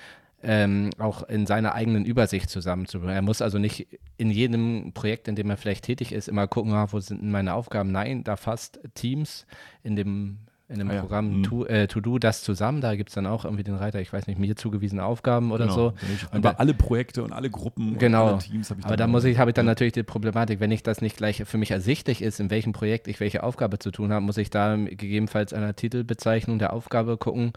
ähm, 0.43 0.91
auch 0.98 1.24
in 1.24 1.46
seiner 1.46 1.74
eigenen 1.74 2.05
Übersicht 2.05 2.50
zusammenzubringen. 2.50 3.15
Er 3.15 3.22
muss 3.22 3.41
also 3.41 3.57
nicht 3.57 3.88
in 4.17 4.29
jedem 4.29 4.93
Projekt, 4.93 5.27
in 5.27 5.36
dem 5.36 5.50
er 5.50 5.57
vielleicht 5.57 5.86
tätig 5.86 6.12
ist, 6.12 6.27
immer 6.27 6.48
gucken, 6.48 6.74
ah, 6.74 6.88
wo 6.91 7.00
sind 7.00 7.24
meine 7.24 7.53
Aufgaben. 7.53 7.91
Nein, 7.91 8.24
da 8.24 8.36
fasst 8.36 8.79
Teams 8.93 9.46
in 9.84 9.96
dem 9.96 10.38
in 10.69 10.79
dem 10.79 10.91
ah, 10.91 11.00
Programm 11.00 11.43
ja. 11.43 11.50
to, 11.50 11.65
äh, 11.65 11.88
to, 11.88 12.01
Do 12.01 12.19
das 12.19 12.43
zusammen. 12.43 12.81
Da 12.81 12.95
gibt 12.95 13.09
es 13.09 13.15
dann 13.15 13.25
auch 13.25 13.45
irgendwie 13.45 13.63
den 13.63 13.75
Reiter, 13.75 14.01
ich 14.01 14.12
weiß 14.12 14.27
nicht, 14.27 14.38
mir 14.38 14.55
zugewiesene 14.55 15.03
Aufgaben 15.03 15.51
oder 15.51 15.65
genau. 15.65 15.75
so. 15.75 15.93
Und 16.31 16.39
über 16.39 16.59
alle 16.59 16.74
Projekte 16.74 17.24
und 17.24 17.31
alle 17.31 17.50
Gruppen 17.50 17.97
genau. 17.97 18.24
und 18.24 18.29
alle 18.33 18.39
Teams 18.39 18.69
habe 18.69 18.81
ich 18.81 18.86
Aber 18.86 18.97
da 18.97 19.07
muss 19.07 19.24
ich, 19.24 19.38
habe 19.38 19.51
ich 19.51 19.55
dann 19.55 19.65
natürlich 19.65 19.93
die 19.93 20.03
Problematik, 20.03 20.59
wenn 20.59 20.71
ich 20.71 20.83
das 20.83 21.01
nicht 21.01 21.15
gleich 21.15 21.43
für 21.45 21.57
mich 21.57 21.71
ersichtlich 21.71 22.21
ist, 22.21 22.39
in 22.39 22.50
welchem 22.50 22.74
Projekt 22.74 23.07
ich 23.07 23.19
welche 23.19 23.43
Aufgabe 23.43 23.79
zu 23.79 23.91
tun 23.91 24.12
habe, 24.12 24.25
muss 24.25 24.38
ich 24.38 24.50
da 24.50 24.75
gegebenenfalls 24.75 25.53
einer 25.53 25.75
Titelbezeichnung 25.75 26.59
der 26.59 26.74
Aufgabe 26.74 27.17
gucken, 27.17 27.53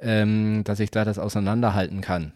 ähm, 0.00 0.64
dass 0.64 0.80
ich 0.80 0.90
da 0.90 1.04
das 1.04 1.18
auseinanderhalten 1.18 2.00
kann. 2.00 2.32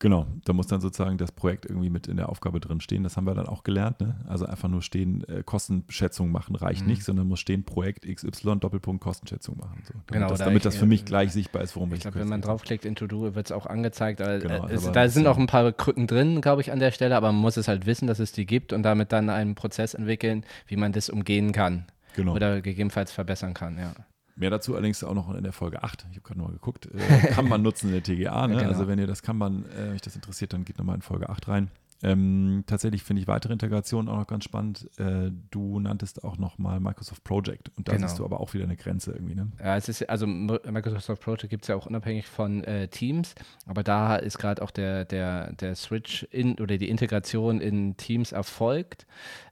Genau, 0.00 0.26
da 0.44 0.52
muss 0.52 0.68
dann 0.68 0.80
sozusagen 0.80 1.18
das 1.18 1.32
Projekt 1.32 1.66
irgendwie 1.66 1.90
mit 1.90 2.06
in 2.06 2.16
der 2.16 2.28
Aufgabe 2.28 2.60
drin 2.60 2.80
stehen. 2.80 3.02
Das 3.02 3.16
haben 3.16 3.26
wir 3.26 3.34
dann 3.34 3.46
auch 3.46 3.64
gelernt. 3.64 4.00
Ne? 4.00 4.16
Also 4.28 4.46
einfach 4.46 4.68
nur 4.68 4.80
stehen, 4.80 5.24
äh, 5.28 5.42
Kostenschätzung 5.42 6.30
machen 6.30 6.54
reicht 6.54 6.82
mhm. 6.82 6.88
nicht, 6.88 7.04
sondern 7.04 7.26
muss 7.26 7.40
stehen 7.40 7.64
Projekt 7.64 8.06
XY 8.06 8.56
Doppelpunkt 8.60 9.02
Kostenschätzung 9.02 9.58
machen. 9.58 9.82
So. 9.84 9.94
Damit, 9.94 10.08
genau, 10.08 10.28
das, 10.28 10.38
damit 10.38 10.58
ich, 10.58 10.62
das 10.62 10.76
für 10.76 10.86
mich 10.86 11.04
gleich 11.04 11.32
sichtbar 11.32 11.62
ist, 11.62 11.74
worum 11.74 11.90
ich 11.90 11.96
Ich 11.96 12.02
glaube, 12.02 12.20
wenn 12.20 12.28
man 12.28 12.42
draufklickt 12.42 12.84
in 12.84 12.94
To-Do, 12.94 13.34
wird 13.34 13.46
es 13.46 13.52
auch 13.52 13.66
angezeigt. 13.66 14.20
Aber, 14.20 14.38
genau, 14.38 14.68
äh, 14.68 14.74
es, 14.74 14.90
da 14.92 15.08
sind 15.08 15.26
auch 15.26 15.38
ein 15.38 15.48
paar 15.48 15.72
Krücken 15.72 16.06
drin, 16.06 16.40
glaube 16.40 16.60
ich, 16.60 16.70
an 16.70 16.78
der 16.78 16.92
Stelle, 16.92 17.16
aber 17.16 17.32
man 17.32 17.40
muss 17.40 17.56
es 17.56 17.66
halt 17.66 17.86
wissen, 17.86 18.06
dass 18.06 18.20
es 18.20 18.30
die 18.30 18.46
gibt 18.46 18.72
und 18.72 18.84
damit 18.84 19.10
dann 19.10 19.30
einen 19.30 19.56
Prozess 19.56 19.94
entwickeln, 19.94 20.44
wie 20.68 20.76
man 20.76 20.92
das 20.92 21.10
umgehen 21.10 21.50
kann. 21.52 21.86
Genau. 22.14 22.34
Oder 22.34 22.60
gegebenenfalls 22.60 23.10
verbessern 23.10 23.54
kann, 23.54 23.78
ja. 23.78 23.92
Mehr 24.38 24.50
dazu 24.50 24.74
allerdings 24.74 25.02
auch 25.02 25.14
noch 25.14 25.34
in 25.34 25.42
der 25.42 25.52
Folge 25.52 25.82
8. 25.82 26.06
Ich 26.10 26.16
habe 26.16 26.20
gerade 26.20 26.40
mal 26.40 26.52
geguckt. 26.52 26.86
Äh, 26.86 27.26
kann 27.32 27.48
man 27.48 27.62
nutzen 27.62 27.88
in 27.88 27.94
der 27.94 28.02
TGA. 28.02 28.46
Ne? 28.46 28.56
genau. 28.56 28.68
Also 28.68 28.86
wenn 28.86 28.98
ihr 28.98 29.08
das 29.08 29.22
kann 29.22 29.36
man, 29.36 29.64
äh, 29.76 29.90
euch 29.90 30.00
das 30.00 30.14
interessiert, 30.14 30.52
dann 30.52 30.64
geht 30.64 30.78
nochmal 30.78 30.94
in 30.94 31.02
Folge 31.02 31.28
8 31.28 31.48
rein. 31.48 31.70
Ähm, 32.00 32.62
tatsächlich 32.66 33.02
finde 33.02 33.22
ich 33.22 33.28
weitere 33.28 33.52
Integrationen 33.52 34.08
auch 34.08 34.18
noch 34.18 34.26
ganz 34.28 34.44
spannend. 34.44 34.88
Äh, 34.98 35.32
du 35.50 35.80
nanntest 35.80 36.22
auch 36.22 36.38
nochmal 36.38 36.78
Microsoft 36.78 37.24
Project 37.24 37.72
und 37.76 37.88
da 37.88 37.92
genau. 37.92 38.06
siehst 38.06 38.20
du 38.20 38.24
aber 38.24 38.38
auch 38.38 38.54
wieder 38.54 38.64
eine 38.64 38.76
Grenze 38.76 39.12
irgendwie. 39.12 39.34
Ne? 39.34 39.50
Ja, 39.58 39.76
es 39.76 39.88
ist, 39.88 40.08
also 40.08 40.26
Microsoft 40.26 41.20
Project 41.20 41.50
gibt 41.50 41.64
es 41.64 41.68
ja 41.68 41.74
auch 41.74 41.86
unabhängig 41.86 42.26
von 42.26 42.62
äh, 42.64 42.86
Teams, 42.86 43.34
aber 43.66 43.82
da 43.82 44.14
ist 44.14 44.38
gerade 44.38 44.62
auch 44.62 44.70
der, 44.70 45.04
der, 45.04 45.52
der 45.54 45.74
Switch 45.74 46.22
in 46.30 46.60
oder 46.60 46.78
die 46.78 46.88
Integration 46.88 47.60
in 47.60 47.96
Teams 47.96 48.30
erfolgt 48.30 49.06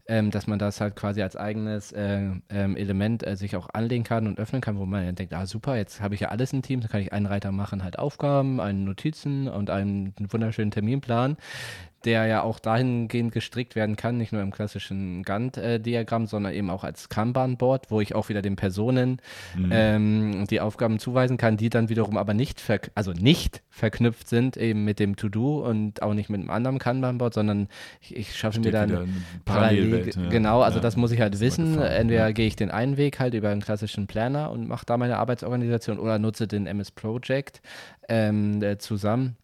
ähm, 0.09 0.31
dass 0.31 0.47
man 0.47 0.59
das 0.59 0.81
halt 0.81 0.97
quasi 0.97 1.23
als 1.23 1.37
eigenes 1.37 1.93
äh, 1.93 2.31
ähm, 2.49 2.77
Element 2.77 3.27
äh, 3.27 3.37
sich 3.37 3.57
auch 3.57 3.69
anlegen 3.73 4.05
kann 4.05 4.27
und 4.27 4.39
öffnen 4.39 4.61
kann, 4.61 4.79
wo 4.79 4.87
man 4.87 5.05
dann 5.05 5.15
denkt, 5.15 5.35
ah 5.35 5.47
super, 5.47 5.77
jetzt 5.77 6.01
habe 6.01 6.15
ich 6.15 6.21
ja 6.21 6.29
alles 6.29 6.53
im 6.53 6.63
Team, 6.63 6.81
dann 6.81 6.91
kann 6.91 7.01
ich 7.01 7.13
einen 7.13 7.27
Reiter 7.27 7.53
machen, 7.53 7.83
halt 7.83 7.99
Aufgaben, 7.99 8.61
einen 8.61 8.85
Notizen 8.85 9.49
und 9.49 9.71
einen 9.71 10.15
wunderschönen 10.19 10.71
Terminplan 10.71 11.37
der 12.07 12.27
ja 12.27 12.43
auch 12.43 12.61
dahingehend 12.61 13.33
gestrickt 13.33 13.75
werden 13.75 13.97
kann, 13.97 14.17
nicht 14.17 14.33
nur 14.33 14.41
im 14.41 14.53
klassischen 14.53 15.25
Gantt-Diagramm, 15.25 16.27
sondern 16.27 16.55
eben 16.55 16.71
auch 16.71 16.85
als 16.85 17.09
Kanban-Board, 17.09 17.91
wo 17.91 18.01
ich 18.01 18.15
auch 18.15 18.29
wieder 18.29 18.43
den 18.43 18.55
Personen 18.55 19.21
mhm. 19.57 19.71
ähm, 19.73 20.47
die 20.49 20.61
Aufgaben 20.61 20.99
zuweisen 21.01 21.37
kann, 21.37 21.57
die 21.57 21.69
dann 21.69 21.89
wiederum 21.89 22.17
aber 22.17 22.33
nicht, 22.33 22.63
also 22.95 23.13
nicht 23.13 23.63
verknüpft 23.69 24.29
sind 24.29 24.57
eben 24.57 24.85
mit 24.85 25.01
dem 25.01 25.17
To-Do 25.17 25.67
und 25.67 26.01
auch 26.01 26.15
nicht 26.15 26.31
mit 26.31 26.41
einem 26.41 26.51
anderen 26.51 26.79
Kanban-Board, 26.79 27.35
sondern 27.35 27.69
ich, 28.01 28.17
ich 28.17 28.37
schaffe 28.37 28.61
Steht 28.61 28.67
mir 28.67 28.73
dann 28.73 29.25
parallel, 29.45 30.09
ja. 30.09 30.29
genau, 30.29 30.63
also 30.63 30.79
ja, 30.79 30.83
das 30.83 30.97
muss 30.97 31.11
ich 31.11 31.21
halt 31.21 31.41
wissen. 31.41 31.81
Entweder 31.81 32.29
ja. 32.29 32.33
gehe 32.33 32.47
ich 32.47 32.57
den 32.57 32.71
einen 32.71 32.97
Weg 32.97 33.19
halt 33.19 33.35
über 33.35 33.51
einen 33.51 33.61
klassischen 33.61 34.07
Planner 34.07 34.51
und 34.53 34.69
mache 34.69 34.87
da 34.87 34.97
meine 34.97 35.19
Arbeitsorganisation 35.19 35.99
oder 35.99 36.19
nutze 36.21 36.47
den 36.47 36.67
MS 36.67 36.93
Project 36.93 37.61
ähm, 38.09 38.63
äh, 38.63 38.79
zusammen 38.79 39.37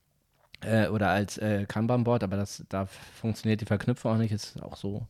äh, 0.65 0.89
oder 0.89 1.09
als 1.09 1.39
äh, 1.39 1.65
Kanban-Board, 1.67 2.23
aber 2.23 2.37
das, 2.37 2.65
da 2.69 2.87
funktioniert 2.87 3.61
die 3.61 3.67
Verknüpfung 3.67 4.13
auch 4.13 4.17
nicht. 4.17 4.33
Ist 4.33 4.63
auch 4.63 4.77
so, 4.77 5.07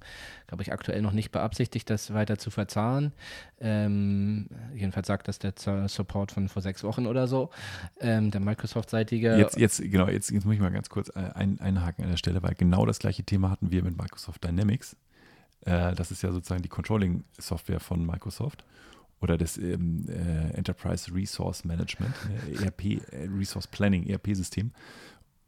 glaube 0.47 0.63
ich, 0.63 0.73
aktuell 0.73 1.03
noch 1.03 1.13
nicht 1.13 1.31
beabsichtigt, 1.31 1.89
das 1.91 2.13
weiter 2.13 2.39
zu 2.39 2.51
verzahnen. 2.51 3.13
Ähm, 3.61 4.49
jedenfalls 4.75 5.07
sagt 5.07 5.29
das 5.29 5.39
der 5.39 5.55
Support 5.89 6.33
von 6.33 6.49
vor 6.49 6.63
sechs 6.63 6.85
Wochen 6.85 7.07
oder 7.07 7.27
so, 7.27 7.51
ähm, 8.01 8.31
der 8.31 8.41
Microsoft-seitige. 8.41 9.37
Jetzt, 9.37 9.57
jetzt, 9.57 9.83
genau, 9.83 10.09
jetzt, 10.09 10.31
jetzt 10.31 10.45
muss 10.45 10.55
ich 10.55 10.61
mal 10.61 10.73
ganz 10.73 10.89
kurz 10.89 11.09
äh, 11.11 11.31
ein, 11.35 11.61
einhaken 11.61 12.05
an 12.05 12.11
der 12.11 12.19
Stelle, 12.19 12.43
weil 12.43 12.55
genau 12.55 12.87
das 12.87 12.99
gleiche 12.99 13.23
Thema 13.23 13.51
hatten 13.51 13.71
wir 13.71 13.83
mit 13.83 13.97
Microsoft 13.97 14.45
Dynamics. 14.45 14.97
Äh, 15.65 15.95
das 15.95 16.11
ist 16.11 16.23
ja 16.23 16.33
sozusagen 16.33 16.63
die 16.63 16.69
Controlling-Software 16.69 17.81
von 17.81 18.05
Microsoft 18.05 18.65
oder 19.23 19.39
das 19.39 19.57
ähm, 19.57 20.05
äh, 20.09 20.57
Enterprise 20.57 21.15
Resource 21.15 21.65
Management, 21.65 22.15
äh, 22.51 22.65
ERP, 22.65 22.85
äh, 22.85 23.29
Resource 23.33 23.69
Planning, 23.69 24.07
ERP-System. 24.09 24.73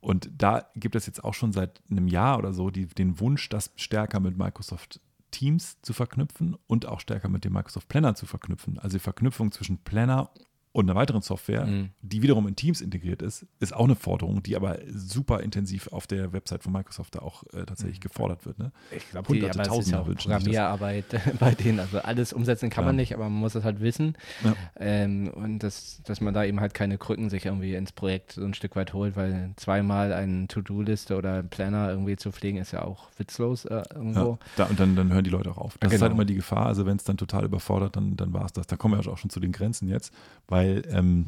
Und 0.05 0.29
da 0.37 0.69
gibt 0.77 0.97
es 0.97 1.07
jetzt 1.07 1.25
auch 1.25 1.33
schon 1.33 1.53
seit 1.53 1.81
einem 1.91 2.09
Jahr 2.09 2.37
oder 2.37 2.53
so 2.53 2.69
die, 2.69 2.85
den 2.85 3.21
Wunsch, 3.21 3.49
das 3.49 3.73
stärker 3.77 4.21
mit 4.21 4.37
Microsoft 4.37 5.01
Teams 5.31 5.81
zu 5.81 5.95
verknüpfen 5.95 6.59
und 6.67 6.85
auch 6.85 7.01
stärker 7.01 7.31
mit 7.31 7.47
dem 7.47 7.55
Microsoft 7.55 7.89
Planner 7.89 8.15
zu 8.15 8.27
verknüpfen. 8.27 8.79
Also 8.79 8.99
die 8.99 9.03
Verknüpfung 9.03 9.51
zwischen 9.51 9.79
Planner 9.79 10.29
und 10.75 10.91
einer 10.91 10.99
weiteren 10.99 11.23
Software, 11.23 11.67
mhm. 11.67 11.91
die 12.03 12.21
wiederum 12.23 12.49
in 12.49 12.57
Teams 12.57 12.81
integriert 12.81 13.23
ist, 13.23 13.47
ist 13.61 13.73
auch 13.73 13.85
eine 13.85 13.95
Forderung, 13.95 14.43
die 14.43 14.57
aber 14.57 14.81
super 14.93 15.39
intensiv 15.39 15.87
auf 15.93 16.09
der 16.09 16.33
Website 16.33 16.65
von 16.65 16.73
Microsoft 16.73 17.15
da 17.15 17.21
auch 17.21 17.45
äh, 17.53 17.65
tatsächlich 17.65 18.01
mhm. 18.01 18.09
gefordert 18.09 18.45
wird. 18.45 18.59
Ne? 18.59 18.73
Ich 18.91 19.09
glaube, 19.09 19.29
Hunderte, 19.29 19.61
aber 19.61 19.69
Tausende 19.69 19.99
ja 19.99 20.03
Programmierarbeit 20.03 21.05
bei 21.39 21.55
denen. 21.55 21.79
Also 21.79 22.01
alles 22.01 22.33
umsetzen 22.33 22.71
kann 22.71 22.83
ja. 22.83 22.87
man 22.87 22.97
nicht, 22.97 23.15
aber 23.15 23.29
man 23.29 23.39
muss 23.39 23.55
es 23.55 23.63
halt 23.63 23.81
wissen. 23.81 24.17
Ja. 24.43 24.57
Ähm, 24.75 25.29
und 25.29 25.61
das, 25.61 26.03
dass 26.07 26.21
man 26.21 26.35
da 26.35 26.45
eben 26.45 26.59
halt 26.59 26.75
keine 26.75 26.99
Krücken 26.99 27.31
sich 27.31 27.47
irgendwie 27.47 27.77
ins 27.77 27.93
Projekt 27.93 28.33
so 28.33 28.45
ein 28.45 28.55
Stück 28.55 28.75
weit 28.75 28.95
holt, 28.95 29.15
weil 29.15 29.53
zweimal 29.55 30.13
eine 30.13 30.49
To-Do-Liste 30.49 31.17
oder 31.17 31.35
einen 31.35 31.51
Planner 31.51 31.89
irgendwie 31.91 32.17
zu 32.17 32.33
pflegen, 32.33 32.59
ist 32.59 32.73
ja 32.73 32.83
auch 32.83 33.11
witzlos 33.17 33.65
äh, 33.65 33.85
irgendwo. 33.95 34.41
Da, 34.57 34.65
und 34.65 34.81
dann, 34.81 34.97
dann 34.97 35.13
hören 35.13 35.23
die 35.23 35.31
Leute 35.31 35.53
auch 35.53 35.59
auf. 35.59 35.79
Das 35.79 35.91
genau. 35.91 35.95
ist 35.95 36.03
halt 36.03 36.13
immer 36.15 36.25
die 36.25 36.35
Gefahr. 36.35 36.67
Also 36.67 36.85
wenn 36.85 36.97
es 36.97 37.05
dann 37.05 37.17
total 37.17 37.45
überfordert, 37.45 37.95
dann, 37.95 38.17
dann 38.17 38.33
war 38.33 38.45
es 38.45 38.53
das. 38.53 38.67
Da 38.67 38.75
kommen 38.75 39.01
wir 39.01 39.13
auch 39.13 39.19
schon 39.19 39.31
zu 39.31 39.39
den 39.39 39.53
Grenzen 39.53 39.89
jetzt, 39.89 40.13
weil 40.49 40.64
weil 40.65 40.83
ähm, 40.91 41.27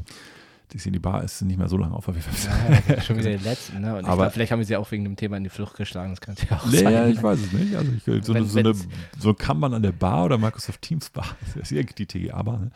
die 0.73 0.91
die 0.91 0.99
Bar 0.99 1.23
ist 1.23 1.41
nicht 1.41 1.57
mehr 1.57 1.69
so 1.69 1.77
lange 1.77 1.95
auf. 1.95 2.07
Wie 2.07 2.91
ja, 2.91 3.01
schon 3.01 3.17
wieder 3.17 3.29
die 3.29 3.43
letzten. 3.43 3.81
Ne? 3.81 3.89
Aber 3.89 4.01
glaub, 4.01 4.33
vielleicht 4.33 4.51
haben 4.51 4.59
wir 4.59 4.65
sie 4.65 4.75
auch 4.75 4.91
wegen 4.91 5.05
dem 5.05 5.15
Thema 5.15 5.37
in 5.37 5.45
die 5.45 5.49
Flucht 5.49 5.77
geschlagen. 5.77 6.11
Das 6.11 6.19
könnte 6.19 6.45
ja 6.49 6.57
auch 6.57 6.65
nee, 6.65 6.79
sein. 6.79 6.93
Ja, 6.93 7.07
ich 7.07 7.23
weiß 7.23 7.39
es 7.39 7.53
nicht. 7.53 7.75
Also 7.75 7.91
ich, 7.91 8.03
so, 8.25 8.33
wenn, 8.33 8.45
so, 8.45 8.59
eine, 8.59 8.73
so 9.17 9.33
kann 9.33 9.59
man 9.59 9.73
an 9.73 9.81
der 9.81 9.93
Bar 9.93 10.25
oder 10.25 10.37
Microsoft 10.37 10.81
Teams 10.81 11.09
Bar, 11.09 11.37
das 11.55 11.71
ist 11.71 11.97
die 11.97 12.05
TGA-Bar, 12.05 12.59
ne? 12.59 12.71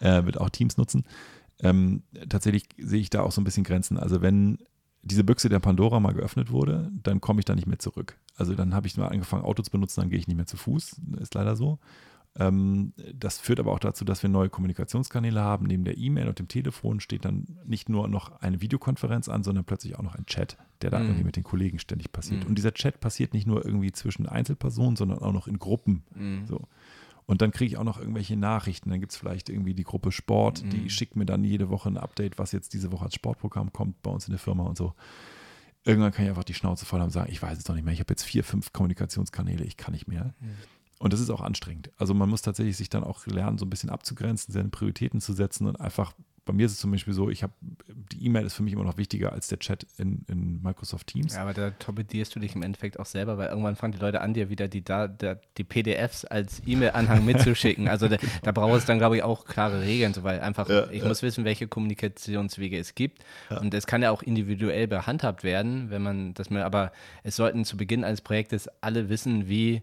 ja. 0.00 0.18
äh, 0.18 0.26
wird 0.26 0.40
auch 0.40 0.48
Teams 0.48 0.78
nutzen. 0.78 1.04
Ähm, 1.60 2.02
tatsächlich 2.28 2.68
sehe 2.78 3.00
ich 3.00 3.10
da 3.10 3.20
auch 3.20 3.32
so 3.32 3.40
ein 3.40 3.44
bisschen 3.44 3.64
Grenzen. 3.64 3.98
Also 3.98 4.22
wenn 4.22 4.58
diese 5.02 5.22
Büchse 5.22 5.48
der 5.48 5.60
Pandora 5.60 6.00
mal 6.00 6.14
geöffnet 6.14 6.50
wurde, 6.50 6.90
dann 7.02 7.20
komme 7.20 7.40
ich 7.40 7.44
da 7.44 7.54
nicht 7.54 7.66
mehr 7.66 7.78
zurück. 7.78 8.16
Also 8.36 8.54
dann 8.54 8.74
habe 8.74 8.86
ich 8.86 8.96
mal 8.96 9.08
angefangen, 9.08 9.44
Auto 9.44 9.62
zu 9.62 9.70
benutzen, 9.70 10.00
dann 10.00 10.10
gehe 10.10 10.18
ich 10.18 10.26
nicht 10.26 10.36
mehr 10.36 10.46
zu 10.46 10.56
Fuß. 10.56 11.00
Ist 11.20 11.34
leider 11.34 11.54
so. 11.54 11.78
Ähm, 12.38 12.92
das 13.14 13.38
führt 13.38 13.60
aber 13.60 13.72
auch 13.72 13.78
dazu, 13.78 14.04
dass 14.04 14.22
wir 14.22 14.28
neue 14.28 14.50
Kommunikationskanäle 14.50 15.40
haben. 15.40 15.66
Neben 15.66 15.84
der 15.84 15.96
E-Mail 15.96 16.28
und 16.28 16.38
dem 16.38 16.48
Telefon 16.48 17.00
steht 17.00 17.24
dann 17.24 17.58
nicht 17.64 17.88
nur 17.88 18.08
noch 18.08 18.40
eine 18.40 18.60
Videokonferenz 18.60 19.28
an, 19.28 19.42
sondern 19.42 19.64
plötzlich 19.64 19.98
auch 19.98 20.02
noch 20.02 20.14
ein 20.14 20.26
Chat, 20.26 20.58
der 20.82 20.90
da 20.90 20.98
mhm. 20.98 21.06
irgendwie 21.06 21.24
mit 21.24 21.36
den 21.36 21.44
Kollegen 21.44 21.78
ständig 21.78 22.12
passiert. 22.12 22.42
Mhm. 22.42 22.50
Und 22.50 22.58
dieser 22.58 22.74
Chat 22.74 23.00
passiert 23.00 23.32
nicht 23.32 23.46
nur 23.46 23.64
irgendwie 23.64 23.92
zwischen 23.92 24.26
Einzelpersonen, 24.26 24.96
sondern 24.96 25.18
auch 25.18 25.32
noch 25.32 25.48
in 25.48 25.58
Gruppen. 25.58 26.04
Mhm. 26.14 26.46
So. 26.46 26.68
Und 27.24 27.42
dann 27.42 27.50
kriege 27.50 27.68
ich 27.72 27.76
auch 27.78 27.84
noch 27.84 27.98
irgendwelche 27.98 28.36
Nachrichten. 28.36 28.90
Dann 28.90 29.00
gibt 29.00 29.12
es 29.12 29.18
vielleicht 29.18 29.48
irgendwie 29.48 29.74
die 29.74 29.84
Gruppe 29.84 30.12
Sport, 30.12 30.62
die 30.72 30.82
mhm. 30.82 30.88
schickt 30.90 31.16
mir 31.16 31.26
dann 31.26 31.42
jede 31.42 31.70
Woche 31.70 31.88
ein 31.88 31.96
Update, 31.96 32.38
was 32.38 32.52
jetzt 32.52 32.74
diese 32.74 32.92
Woche 32.92 33.06
als 33.06 33.14
Sportprogramm 33.14 33.72
kommt 33.72 34.02
bei 34.02 34.10
uns 34.10 34.26
in 34.28 34.32
der 34.32 34.38
Firma 34.38 34.64
und 34.64 34.76
so. 34.76 34.94
Irgendwann 35.84 36.12
kann 36.12 36.24
ich 36.24 36.30
einfach 36.30 36.44
die 36.44 36.54
Schnauze 36.54 36.84
voll 36.84 36.98
haben 36.98 37.06
und 37.06 37.12
sagen, 37.12 37.30
ich 37.30 37.40
weiß 37.40 37.58
es 37.58 37.64
doch 37.64 37.74
nicht 37.74 37.84
mehr. 37.84 37.94
Ich 37.94 38.00
habe 38.00 38.12
jetzt 38.12 38.24
vier, 38.24 38.44
fünf 38.44 38.72
Kommunikationskanäle, 38.72 39.64
ich 39.64 39.76
kann 39.76 39.92
nicht 39.92 40.08
mehr. 40.08 40.34
Und 40.98 41.12
das 41.12 41.20
ist 41.20 41.30
auch 41.30 41.42
anstrengend. 41.42 41.90
Also 41.98 42.14
man 42.14 42.28
muss 42.28 42.42
tatsächlich 42.42 42.76
sich 42.76 42.88
dann 42.88 43.04
auch 43.04 43.26
lernen, 43.26 43.58
so 43.58 43.66
ein 43.66 43.70
bisschen 43.70 43.90
abzugrenzen, 43.90 44.52
seine 44.52 44.68
Prioritäten 44.68 45.20
zu 45.20 45.32
setzen 45.32 45.66
und 45.66 45.80
einfach 45.80 46.14
bei 46.46 46.52
mir 46.52 46.64
ist 46.64 46.72
es 46.72 46.78
zum 46.78 46.92
Beispiel 46.92 47.12
so, 47.12 47.28
ich 47.28 47.42
habe, 47.42 47.52
die 48.12 48.24
E-Mail 48.24 48.46
ist 48.46 48.54
für 48.54 48.62
mich 48.62 48.72
immer 48.72 48.84
noch 48.84 48.96
wichtiger 48.96 49.32
als 49.32 49.48
der 49.48 49.58
Chat 49.58 49.84
in, 49.98 50.24
in 50.28 50.62
Microsoft 50.62 51.08
Teams. 51.08 51.34
Ja, 51.34 51.42
aber 51.42 51.52
da 51.52 51.70
torpedierst 51.70 52.34
du 52.34 52.38
dich 52.38 52.54
im 52.54 52.62
Endeffekt 52.62 53.00
auch 53.00 53.04
selber, 53.04 53.36
weil 53.36 53.48
irgendwann 53.48 53.74
fangen 53.74 53.92
die 53.92 53.98
Leute 53.98 54.20
an, 54.20 54.32
dir 54.32 54.48
wieder 54.48 54.68
die, 54.68 54.84
da, 54.84 55.08
die 55.08 55.64
PDFs 55.64 56.24
als 56.24 56.62
E-Mail-Anhang 56.64 57.24
mitzuschicken. 57.26 57.88
Also 57.88 58.06
da, 58.06 58.16
da 58.44 58.52
braucht 58.52 58.78
es 58.78 58.84
dann, 58.84 58.98
glaube 58.98 59.16
ich, 59.16 59.24
auch 59.24 59.44
klare 59.44 59.82
Regeln, 59.82 60.14
so, 60.14 60.22
weil 60.22 60.38
einfach, 60.38 60.68
ja, 60.68 60.88
ich 60.92 61.02
ja. 61.02 61.08
muss 61.08 61.22
wissen, 61.22 61.44
welche 61.44 61.66
Kommunikationswege 61.66 62.78
es 62.78 62.94
gibt. 62.94 63.24
Ja. 63.50 63.58
Und 63.58 63.74
es 63.74 63.88
kann 63.88 64.02
ja 64.02 64.12
auch 64.12 64.22
individuell 64.22 64.86
behandhabt 64.86 65.42
werden, 65.42 65.90
wenn 65.90 66.02
man 66.02 66.32
das 66.34 66.48
mal, 66.48 66.62
aber 66.62 66.92
es 67.24 67.34
sollten 67.34 67.64
zu 67.64 67.76
Beginn 67.76 68.04
eines 68.04 68.20
Projektes 68.20 68.68
alle 68.80 69.08
wissen, 69.08 69.48
wie 69.48 69.82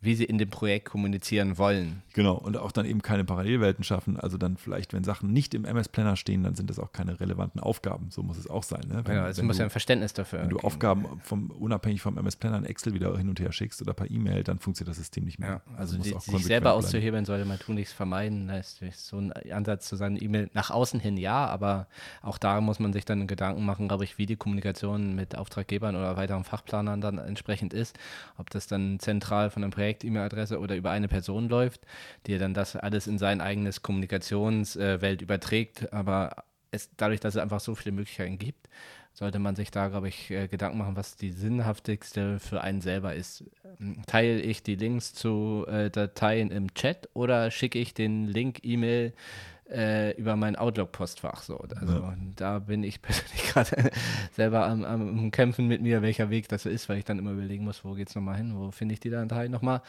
wie 0.00 0.14
sie 0.14 0.24
in 0.24 0.38
dem 0.38 0.48
Projekt 0.48 0.88
kommunizieren 0.88 1.58
wollen. 1.58 2.02
Genau, 2.14 2.34
und 2.34 2.56
auch 2.56 2.72
dann 2.72 2.86
eben 2.86 3.02
keine 3.02 3.24
Parallelwelten 3.24 3.84
schaffen. 3.84 4.18
Also 4.18 4.38
dann 4.38 4.56
vielleicht, 4.56 4.92
wenn 4.94 5.04
Sachen 5.04 5.32
nicht 5.32 5.54
im 5.54 5.64
MS-Planner 5.64 6.16
stehen, 6.16 6.42
dann 6.42 6.54
sind 6.54 6.70
das 6.70 6.78
auch 6.78 6.92
keine 6.92 7.20
relevanten 7.20 7.60
Aufgaben. 7.60 8.10
So 8.10 8.22
muss 8.22 8.38
es 8.38 8.48
auch 8.48 8.62
sein. 8.62 8.80
Ne? 8.88 9.02
Wenn, 9.04 9.16
genau, 9.16 9.26
es 9.26 9.40
muss 9.42 9.56
du, 9.56 9.60
ja 9.60 9.66
ein 9.66 9.70
Verständnis 9.70 10.12
dafür 10.12 10.40
Wenn 10.40 10.48
du 10.48 10.58
Aufgaben 10.60 11.20
vom, 11.22 11.50
unabhängig 11.50 12.00
vom 12.00 12.16
MS-Planner 12.16 12.58
in 12.58 12.64
Excel 12.64 12.94
wieder 12.94 13.16
hin 13.16 13.28
und 13.28 13.38
her 13.40 13.52
schickst 13.52 13.82
oder 13.82 13.92
per 13.92 14.10
E-Mail, 14.10 14.42
dann 14.42 14.58
funktioniert 14.58 14.90
das 14.90 14.96
System 14.96 15.24
nicht 15.24 15.38
mehr. 15.38 15.48
Ja, 15.48 15.60
also, 15.76 15.96
also 15.98 16.02
die, 16.02 16.30
sich 16.30 16.44
selber 16.44 16.70
bleiben. 16.70 16.78
auszuhebeln 16.78 17.24
sollte 17.24 17.44
man 17.44 17.58
tunlichst 17.58 17.94
vermeiden. 17.94 18.48
Das 18.48 18.80
ist 18.80 19.06
so 19.06 19.18
ein 19.18 19.32
Ansatz 19.52 19.86
zu 19.86 19.96
seinen 19.96 20.20
E-Mail 20.20 20.50
nach 20.54 20.70
außen 20.70 20.98
hin 20.98 21.16
ja, 21.16 21.46
aber 21.46 21.86
auch 22.22 22.38
da 22.38 22.60
muss 22.60 22.78
man 22.78 22.92
sich 22.92 23.04
dann 23.04 23.26
Gedanken 23.26 23.64
machen, 23.64 23.88
glaube 23.88 24.04
ich, 24.04 24.18
wie 24.18 24.26
die 24.26 24.36
Kommunikation 24.36 25.14
mit 25.14 25.36
Auftraggebern 25.36 25.94
oder 25.94 26.16
weiteren 26.16 26.44
Fachplanern 26.44 27.00
dann 27.00 27.18
entsprechend 27.18 27.74
ist. 27.74 27.98
Ob 28.38 28.50
das 28.50 28.66
dann 28.66 28.98
zentral 28.98 29.50
von 29.50 29.62
einem 29.62 29.72
Projekt-E-Mail-Adresse 29.90 30.58
oder 30.58 30.70
oder 30.70 30.76
über 30.76 30.90
eine 30.90 31.08
Person 31.08 31.48
läuft, 31.48 31.80
die 32.26 32.38
dann 32.38 32.54
das 32.54 32.76
alles 32.76 33.08
in 33.08 33.18
sein 33.18 33.40
eigenes 33.40 33.82
Kommunikationswelt 33.82 35.20
überträgt. 35.20 35.92
Aber 35.92 36.44
es, 36.70 36.90
dadurch, 36.96 37.18
dass 37.18 37.34
es 37.34 37.42
einfach 37.42 37.58
so 37.58 37.74
viele 37.74 37.92
Möglichkeiten 37.92 38.38
gibt, 38.38 38.68
sollte 39.12 39.40
man 39.40 39.56
sich 39.56 39.72
da, 39.72 39.88
glaube 39.88 40.06
ich, 40.06 40.30
äh, 40.30 40.46
Gedanken 40.46 40.78
machen, 40.78 40.94
was 40.94 41.16
die 41.16 41.32
sinnhaftigste 41.32 42.38
für 42.38 42.60
einen 42.60 42.80
selber 42.80 43.16
ist. 43.16 43.44
Teile 44.06 44.40
ich 44.40 44.62
die 44.62 44.76
Links 44.76 45.12
zu 45.12 45.66
äh, 45.66 45.90
Dateien 45.90 46.52
im 46.52 46.72
Chat 46.74 47.08
oder 47.14 47.50
schicke 47.50 47.80
ich 47.80 47.92
den 47.92 48.28
Link 48.28 48.60
E-Mail 48.62 49.12
äh, 49.70 50.12
über 50.16 50.36
mein 50.36 50.56
Outlook-Postfach. 50.56 51.42
So. 51.42 51.58
Also 51.58 51.94
ja. 51.94 52.16
da 52.36 52.58
bin 52.58 52.82
ich 52.82 53.02
persönlich 53.02 53.44
gerade 53.48 53.90
selber 54.32 54.66
am, 54.66 54.84
am, 54.84 55.30
Kämpfen 55.30 55.66
mit 55.66 55.82
mir, 55.82 56.02
welcher 56.02 56.30
Weg 56.30 56.48
das 56.48 56.66
ist, 56.66 56.88
weil 56.88 56.98
ich 56.98 57.04
dann 57.04 57.18
immer 57.18 57.32
überlegen 57.32 57.64
muss, 57.64 57.84
wo 57.84 57.94
geht 57.94 58.08
es 58.08 58.14
nochmal 58.14 58.36
hin, 58.36 58.56
wo 58.56 58.70
finde 58.70 58.94
ich 58.94 59.00
die 59.00 59.10
Datei 59.10 59.48
nochmal. 59.48 59.82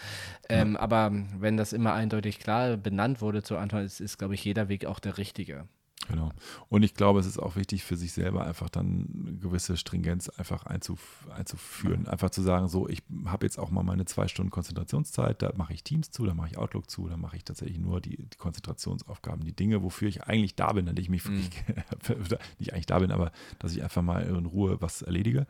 Ähm, 0.50 0.74
ja. 0.74 0.80
Aber 0.80 1.12
wenn 1.40 1.58
das 1.58 1.74
immer 1.74 1.94
eindeutig 1.94 2.40
klar 2.40 2.78
benannt 2.78 3.22
wurde 3.22 3.44
zur 3.44 3.60
Antwort, 3.60 3.84
ist, 3.84 4.00
ist 4.00 4.18
glaube 4.18 4.36
ich, 4.36 4.44
jeder 4.44 4.70
Weg 4.70 4.86
auch 4.86 5.00
der 5.00 5.18
richtige. 5.18 5.66
Genau. 6.12 6.32
Und 6.68 6.84
ich 6.84 6.94
glaube, 6.94 7.22
es 7.22 7.26
ist 7.26 7.40
auch 7.40 7.56
wichtig 7.56 7.86
für 7.86 7.96
sich 7.96 8.12
selber 8.12 8.46
einfach 8.46 8.70
dann 8.70 9.08
eine 9.28 9.38
gewisse 9.38 9.78
Stringenz 9.78 10.28
einfach 10.28 10.66
einzuf 10.66 11.26
einzuführen. 11.34 12.06
Einfach 12.06 12.32
zu 12.32 12.42
sagen, 12.42 12.68
so, 12.68 12.90
ich 12.90 13.02
habe 13.26 13.46
jetzt 13.46 13.58
auch 13.58 13.72
mal 13.72 13.84
meine 13.84 14.04
zwei 14.04 14.28
Stunden 14.28 14.52
Konzentrationszeit, 14.52 15.42
da 15.42 15.54
mache 15.56 15.74
ich 15.74 15.84
Teams 15.84 16.12
zu, 16.12 16.26
da 16.26 16.34
mache 16.34 16.50
ich 16.50 16.58
Outlook 16.58 16.90
zu, 16.90 17.08
da 17.08 17.16
mache 17.16 17.38
ich 17.38 17.46
tatsächlich 17.46 17.80
nur 17.80 18.02
die, 18.02 18.18
die, 18.18 18.38
Konzentrationsaufgaben, 18.38 19.46
die 19.46 19.56
Dinge, 19.56 19.84
wofür 19.84 20.10
ich 20.10 20.24
eigentlich 20.24 20.56
da 20.56 20.74
bin, 20.74 20.86
dass 20.86 20.96
ich 20.98 21.10
mich 21.10 21.24
mhm. 21.24 21.38
nicht 22.60 22.74
eigentlich 22.74 22.88
da 22.88 23.00
bin, 23.00 23.12
aber 23.12 23.32
dass 23.60 23.74
ich 23.74 23.82
einfach 23.82 24.02
mal 24.02 24.24
in 24.24 24.46
Ruhe 24.46 24.82
was 24.82 25.02
erledige. 25.02 25.48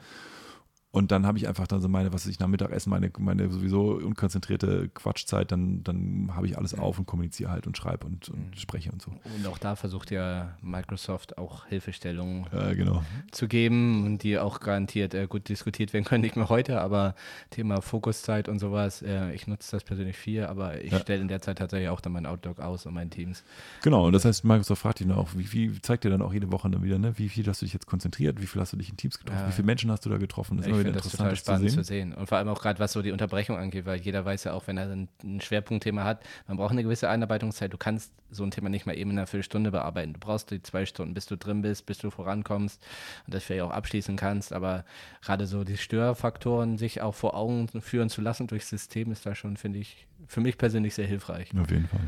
Und 0.93 1.13
dann 1.13 1.25
habe 1.25 1.37
ich 1.37 1.47
einfach 1.47 1.67
dann 1.67 1.79
so 1.79 1.87
meine, 1.87 2.11
was 2.11 2.25
ich, 2.25 2.39
nach 2.39 2.47
Mittagessen, 2.47 2.89
meine, 2.89 3.09
meine 3.17 3.49
sowieso 3.49 3.93
unkonzentrierte 3.93 4.89
Quatschzeit, 4.89 5.49
dann, 5.49 5.83
dann 5.85 6.31
habe 6.35 6.47
ich 6.47 6.57
alles 6.57 6.73
auf 6.73 6.99
und 6.99 7.05
kommuniziere 7.05 7.49
halt 7.49 7.65
und 7.65 7.77
schreibe 7.77 8.05
und, 8.05 8.27
und 8.27 8.49
mhm. 8.49 8.53
spreche 8.55 8.91
und 8.91 9.01
so. 9.01 9.11
Und 9.37 9.47
auch 9.47 9.57
da 9.57 9.77
versucht 9.77 10.11
ja 10.11 10.57
Microsoft 10.61 11.37
auch 11.37 11.65
Hilfestellungen 11.67 12.45
ja, 12.51 12.73
genau. 12.73 13.03
zu 13.31 13.47
geben 13.47 14.03
und 14.03 14.23
die 14.23 14.37
auch 14.37 14.59
garantiert 14.59 15.13
äh, 15.13 15.27
gut 15.27 15.47
diskutiert 15.47 15.93
werden 15.93 16.03
können. 16.03 16.23
Nicht 16.23 16.35
mehr 16.35 16.49
heute, 16.49 16.81
aber 16.81 17.15
Thema 17.51 17.81
Fokuszeit 17.81 18.49
und 18.49 18.59
sowas. 18.59 19.01
Äh, 19.01 19.33
ich 19.33 19.47
nutze 19.47 19.71
das 19.71 19.85
persönlich 19.85 20.17
viel, 20.17 20.43
aber 20.43 20.83
ich 20.83 20.91
ja. 20.91 20.99
stelle 20.99 21.21
in 21.21 21.29
der 21.29 21.41
Zeit 21.41 21.59
tatsächlich 21.59 21.87
auch 21.87 22.01
dann 22.01 22.11
mein 22.11 22.25
Outlook 22.25 22.59
aus 22.59 22.85
und 22.85 22.93
meine 22.93 23.09
Teams. 23.09 23.45
Genau, 23.81 24.07
und 24.07 24.13
das 24.13 24.25
heißt, 24.25 24.43
Microsoft 24.43 24.81
fragt 24.81 24.99
ihn 24.99 25.13
auch, 25.13 25.29
wie 25.35 25.45
viel, 25.45 25.81
zeigt 25.81 26.03
dir 26.03 26.09
dann 26.09 26.21
auch 26.21 26.33
jede 26.33 26.51
Woche 26.51 26.69
dann 26.69 26.83
wieder, 26.83 26.99
ne? 26.99 27.17
wie 27.17 27.29
viel 27.29 27.47
hast 27.47 27.61
du 27.61 27.65
dich 27.65 27.73
jetzt 27.73 27.87
konzentriert, 27.87 28.41
wie 28.41 28.45
viel 28.45 28.59
hast 28.59 28.73
du 28.73 28.77
dich 28.77 28.89
in 28.89 28.97
Teams 28.97 29.17
getroffen, 29.17 29.47
wie 29.47 29.53
viele 29.53 29.65
Menschen 29.65 29.89
hast 29.89 30.05
du 30.05 30.09
da 30.09 30.17
getroffen? 30.17 30.57
Das 30.57 30.67
ich 30.67 30.80
finde 30.83 30.99
das 30.99 31.11
total 31.11 31.35
spannend 31.35 31.69
zu 31.69 31.75
sehen. 31.75 31.83
zu 31.83 31.87
sehen. 31.87 32.13
Und 32.13 32.27
vor 32.27 32.37
allem 32.37 32.47
auch 32.47 32.61
gerade, 32.61 32.79
was 32.79 32.93
so 32.93 33.01
die 33.01 33.11
Unterbrechung 33.11 33.57
angeht, 33.57 33.85
weil 33.85 33.99
jeder 33.99 34.25
weiß 34.25 34.45
ja 34.45 34.53
auch, 34.53 34.67
wenn 34.67 34.77
er 34.77 34.89
ein, 34.89 35.07
ein 35.23 35.41
Schwerpunktthema 35.41 36.03
hat, 36.03 36.23
man 36.47 36.57
braucht 36.57 36.71
eine 36.71 36.83
gewisse 36.83 37.09
Einarbeitungszeit. 37.09 37.71
Du 37.71 37.77
kannst 37.77 38.11
so 38.29 38.43
ein 38.43 38.51
Thema 38.51 38.69
nicht 38.69 38.85
mal 38.85 38.97
eben 38.97 39.11
in 39.11 39.17
einer 39.17 39.27
Viertelstunde 39.27 39.71
bearbeiten. 39.71 40.13
Du 40.13 40.19
brauchst 40.19 40.51
die 40.51 40.61
zwei 40.61 40.85
Stunden, 40.85 41.13
bis 41.13 41.25
du 41.25 41.37
drin 41.37 41.61
bist, 41.61 41.85
bis 41.85 41.97
du 41.97 42.09
vorankommst 42.09 42.81
und 43.25 43.33
das 43.33 43.43
vielleicht 43.43 43.63
auch 43.63 43.71
abschließen 43.71 44.15
kannst. 44.15 44.53
Aber 44.53 44.85
gerade 45.21 45.47
so 45.47 45.63
die 45.63 45.77
Störfaktoren 45.77 46.77
sich 46.77 47.01
auch 47.01 47.15
vor 47.15 47.35
Augen 47.35 47.67
führen 47.81 48.09
zu 48.09 48.21
lassen 48.21 48.47
durchs 48.47 48.69
System 48.69 49.11
ist 49.11 49.25
da 49.25 49.35
schon, 49.35 49.57
finde 49.57 49.79
ich, 49.79 50.07
für 50.27 50.41
mich 50.41 50.57
persönlich 50.57 50.93
sehr 50.93 51.07
hilfreich. 51.07 51.49
Auf 51.59 51.69
jeden 51.71 51.87
Fall. 51.87 52.07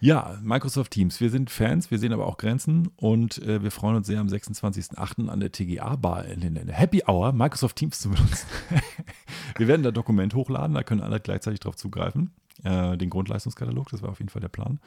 Ja, 0.00 0.38
Microsoft 0.42 0.92
Teams. 0.92 1.20
Wir 1.20 1.30
sind 1.30 1.48
Fans, 1.50 1.90
wir 1.90 1.98
sehen 1.98 2.12
aber 2.12 2.26
auch 2.26 2.36
Grenzen 2.36 2.88
und 2.96 3.42
äh, 3.42 3.62
wir 3.62 3.70
freuen 3.70 3.96
uns 3.96 4.06
sehr, 4.06 4.20
am 4.20 4.26
26.08. 4.26 5.28
an 5.28 5.40
der 5.40 5.52
TGA-Bar 5.52 6.26
in, 6.26 6.54
der 6.54 6.74
Happy 6.74 7.02
Hour 7.06 7.32
Microsoft 7.32 7.76
Teams 7.76 7.98
zu 7.98 8.10
benutzen. 8.10 8.46
wir 9.56 9.68
werden 9.68 9.82
da 9.82 9.90
Dokument 9.90 10.34
hochladen, 10.34 10.74
da 10.74 10.82
können 10.82 11.00
alle 11.00 11.18
gleichzeitig 11.18 11.60
drauf 11.60 11.76
zugreifen. 11.76 12.32
Äh, 12.62 12.98
den 12.98 13.08
Grundleistungskatalog, 13.08 13.88
das 13.90 14.02
war 14.02 14.10
auf 14.10 14.18
jeden 14.18 14.28
Fall 14.28 14.42
der 14.42 14.48
Plan. 14.48 14.80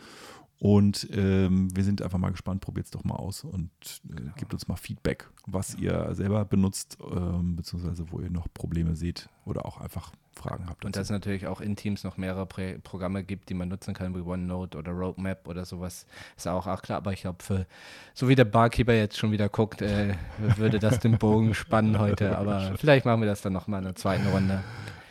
Und 0.60 1.08
ähm, 1.14 1.76
wir 1.76 1.86
sind 1.86 2.02
einfach 2.02 2.18
mal 2.18 2.32
gespannt, 2.32 2.62
probiert 2.62 2.86
es 2.86 2.92
doch 2.92 3.06
mal 3.06 3.16
aus 3.16 3.46
und 3.46 3.72
äh, 4.10 4.16
genau. 4.16 4.34
gebt 4.36 4.54
uns 4.54 4.68
mal 4.68 4.76
Feedback, 4.76 5.30
was 5.48 5.76
ihr 5.76 6.14
selber 6.14 6.44
benutzt, 6.46 6.98
ähm, 7.10 7.56
beziehungsweise 7.56 8.12
wo 8.12 8.20
ihr 8.20 8.30
noch 8.30 8.48
Probleme 8.54 8.96
seht 8.96 9.30
oder 9.46 9.66
auch 9.66 9.80
einfach 9.80 10.12
Fragen 10.40 10.68
habt. 10.68 10.86
Und 10.86 10.96
dass 10.96 11.04
es 11.04 11.10
natürlich 11.10 11.48
auch 11.48 11.62
in 11.62 11.76
Teams 11.76 12.04
noch 12.04 12.18
mehrere 12.18 12.46
Prä 12.46 12.78
Programme 12.84 13.24
gibt, 13.24 13.50
die 13.50 13.54
man 13.54 13.70
nutzen 13.70 13.94
kann, 13.94 14.16
wie 14.16 14.22
OneNote 14.22 14.78
oder 14.78 14.92
Roadmap 14.92 15.48
oder 15.48 15.66
sowas, 15.66 16.06
ist 16.36 16.48
auch, 16.48 16.66
auch 16.66 16.82
klar. 16.82 16.98
Aber 16.98 17.14
ich 17.14 17.22
glaube, 17.22 17.44
für 17.44 17.66
so 18.14 18.28
wie 18.28 18.36
der 18.36 18.46
Barkeeper 18.46 18.94
jetzt 18.94 19.18
schon 19.18 19.32
wieder 19.32 19.50
guckt, 19.50 19.82
äh, 19.82 20.16
würde 20.58 20.80
das 20.80 21.00
den 21.00 21.18
Bogen 21.18 21.54
spannen 21.54 22.00
heute. 22.00 22.38
Aber 22.38 22.76
vielleicht 22.78 23.06
machen 23.06 23.22
wir 23.22 23.28
das 23.28 23.42
dann 23.42 23.54
nochmal 23.54 23.80
in 23.80 23.86
der 23.86 23.96
zweiten 23.96 24.28
Runde. 24.28 24.64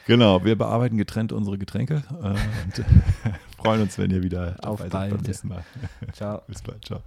Genau, 0.07 0.43
wir 0.43 0.57
bearbeiten 0.57 0.97
getrennt 0.97 1.33
unsere 1.33 1.59
Getränke 1.59 2.03
äh, 2.23 2.29
und 2.29 2.85
freuen 3.59 3.83
uns, 3.83 3.99
wenn 3.99 4.11
ihr 4.11 4.23
wieder 4.23 4.57
auf 4.63 4.79
bald. 4.79 5.11
beim 5.13 5.21
nächsten 5.21 5.49
Mal. 5.49 5.65
Ciao. 6.13 6.43
Bis 6.49 6.63
bald. 6.63 6.85
Ciao. 6.85 7.03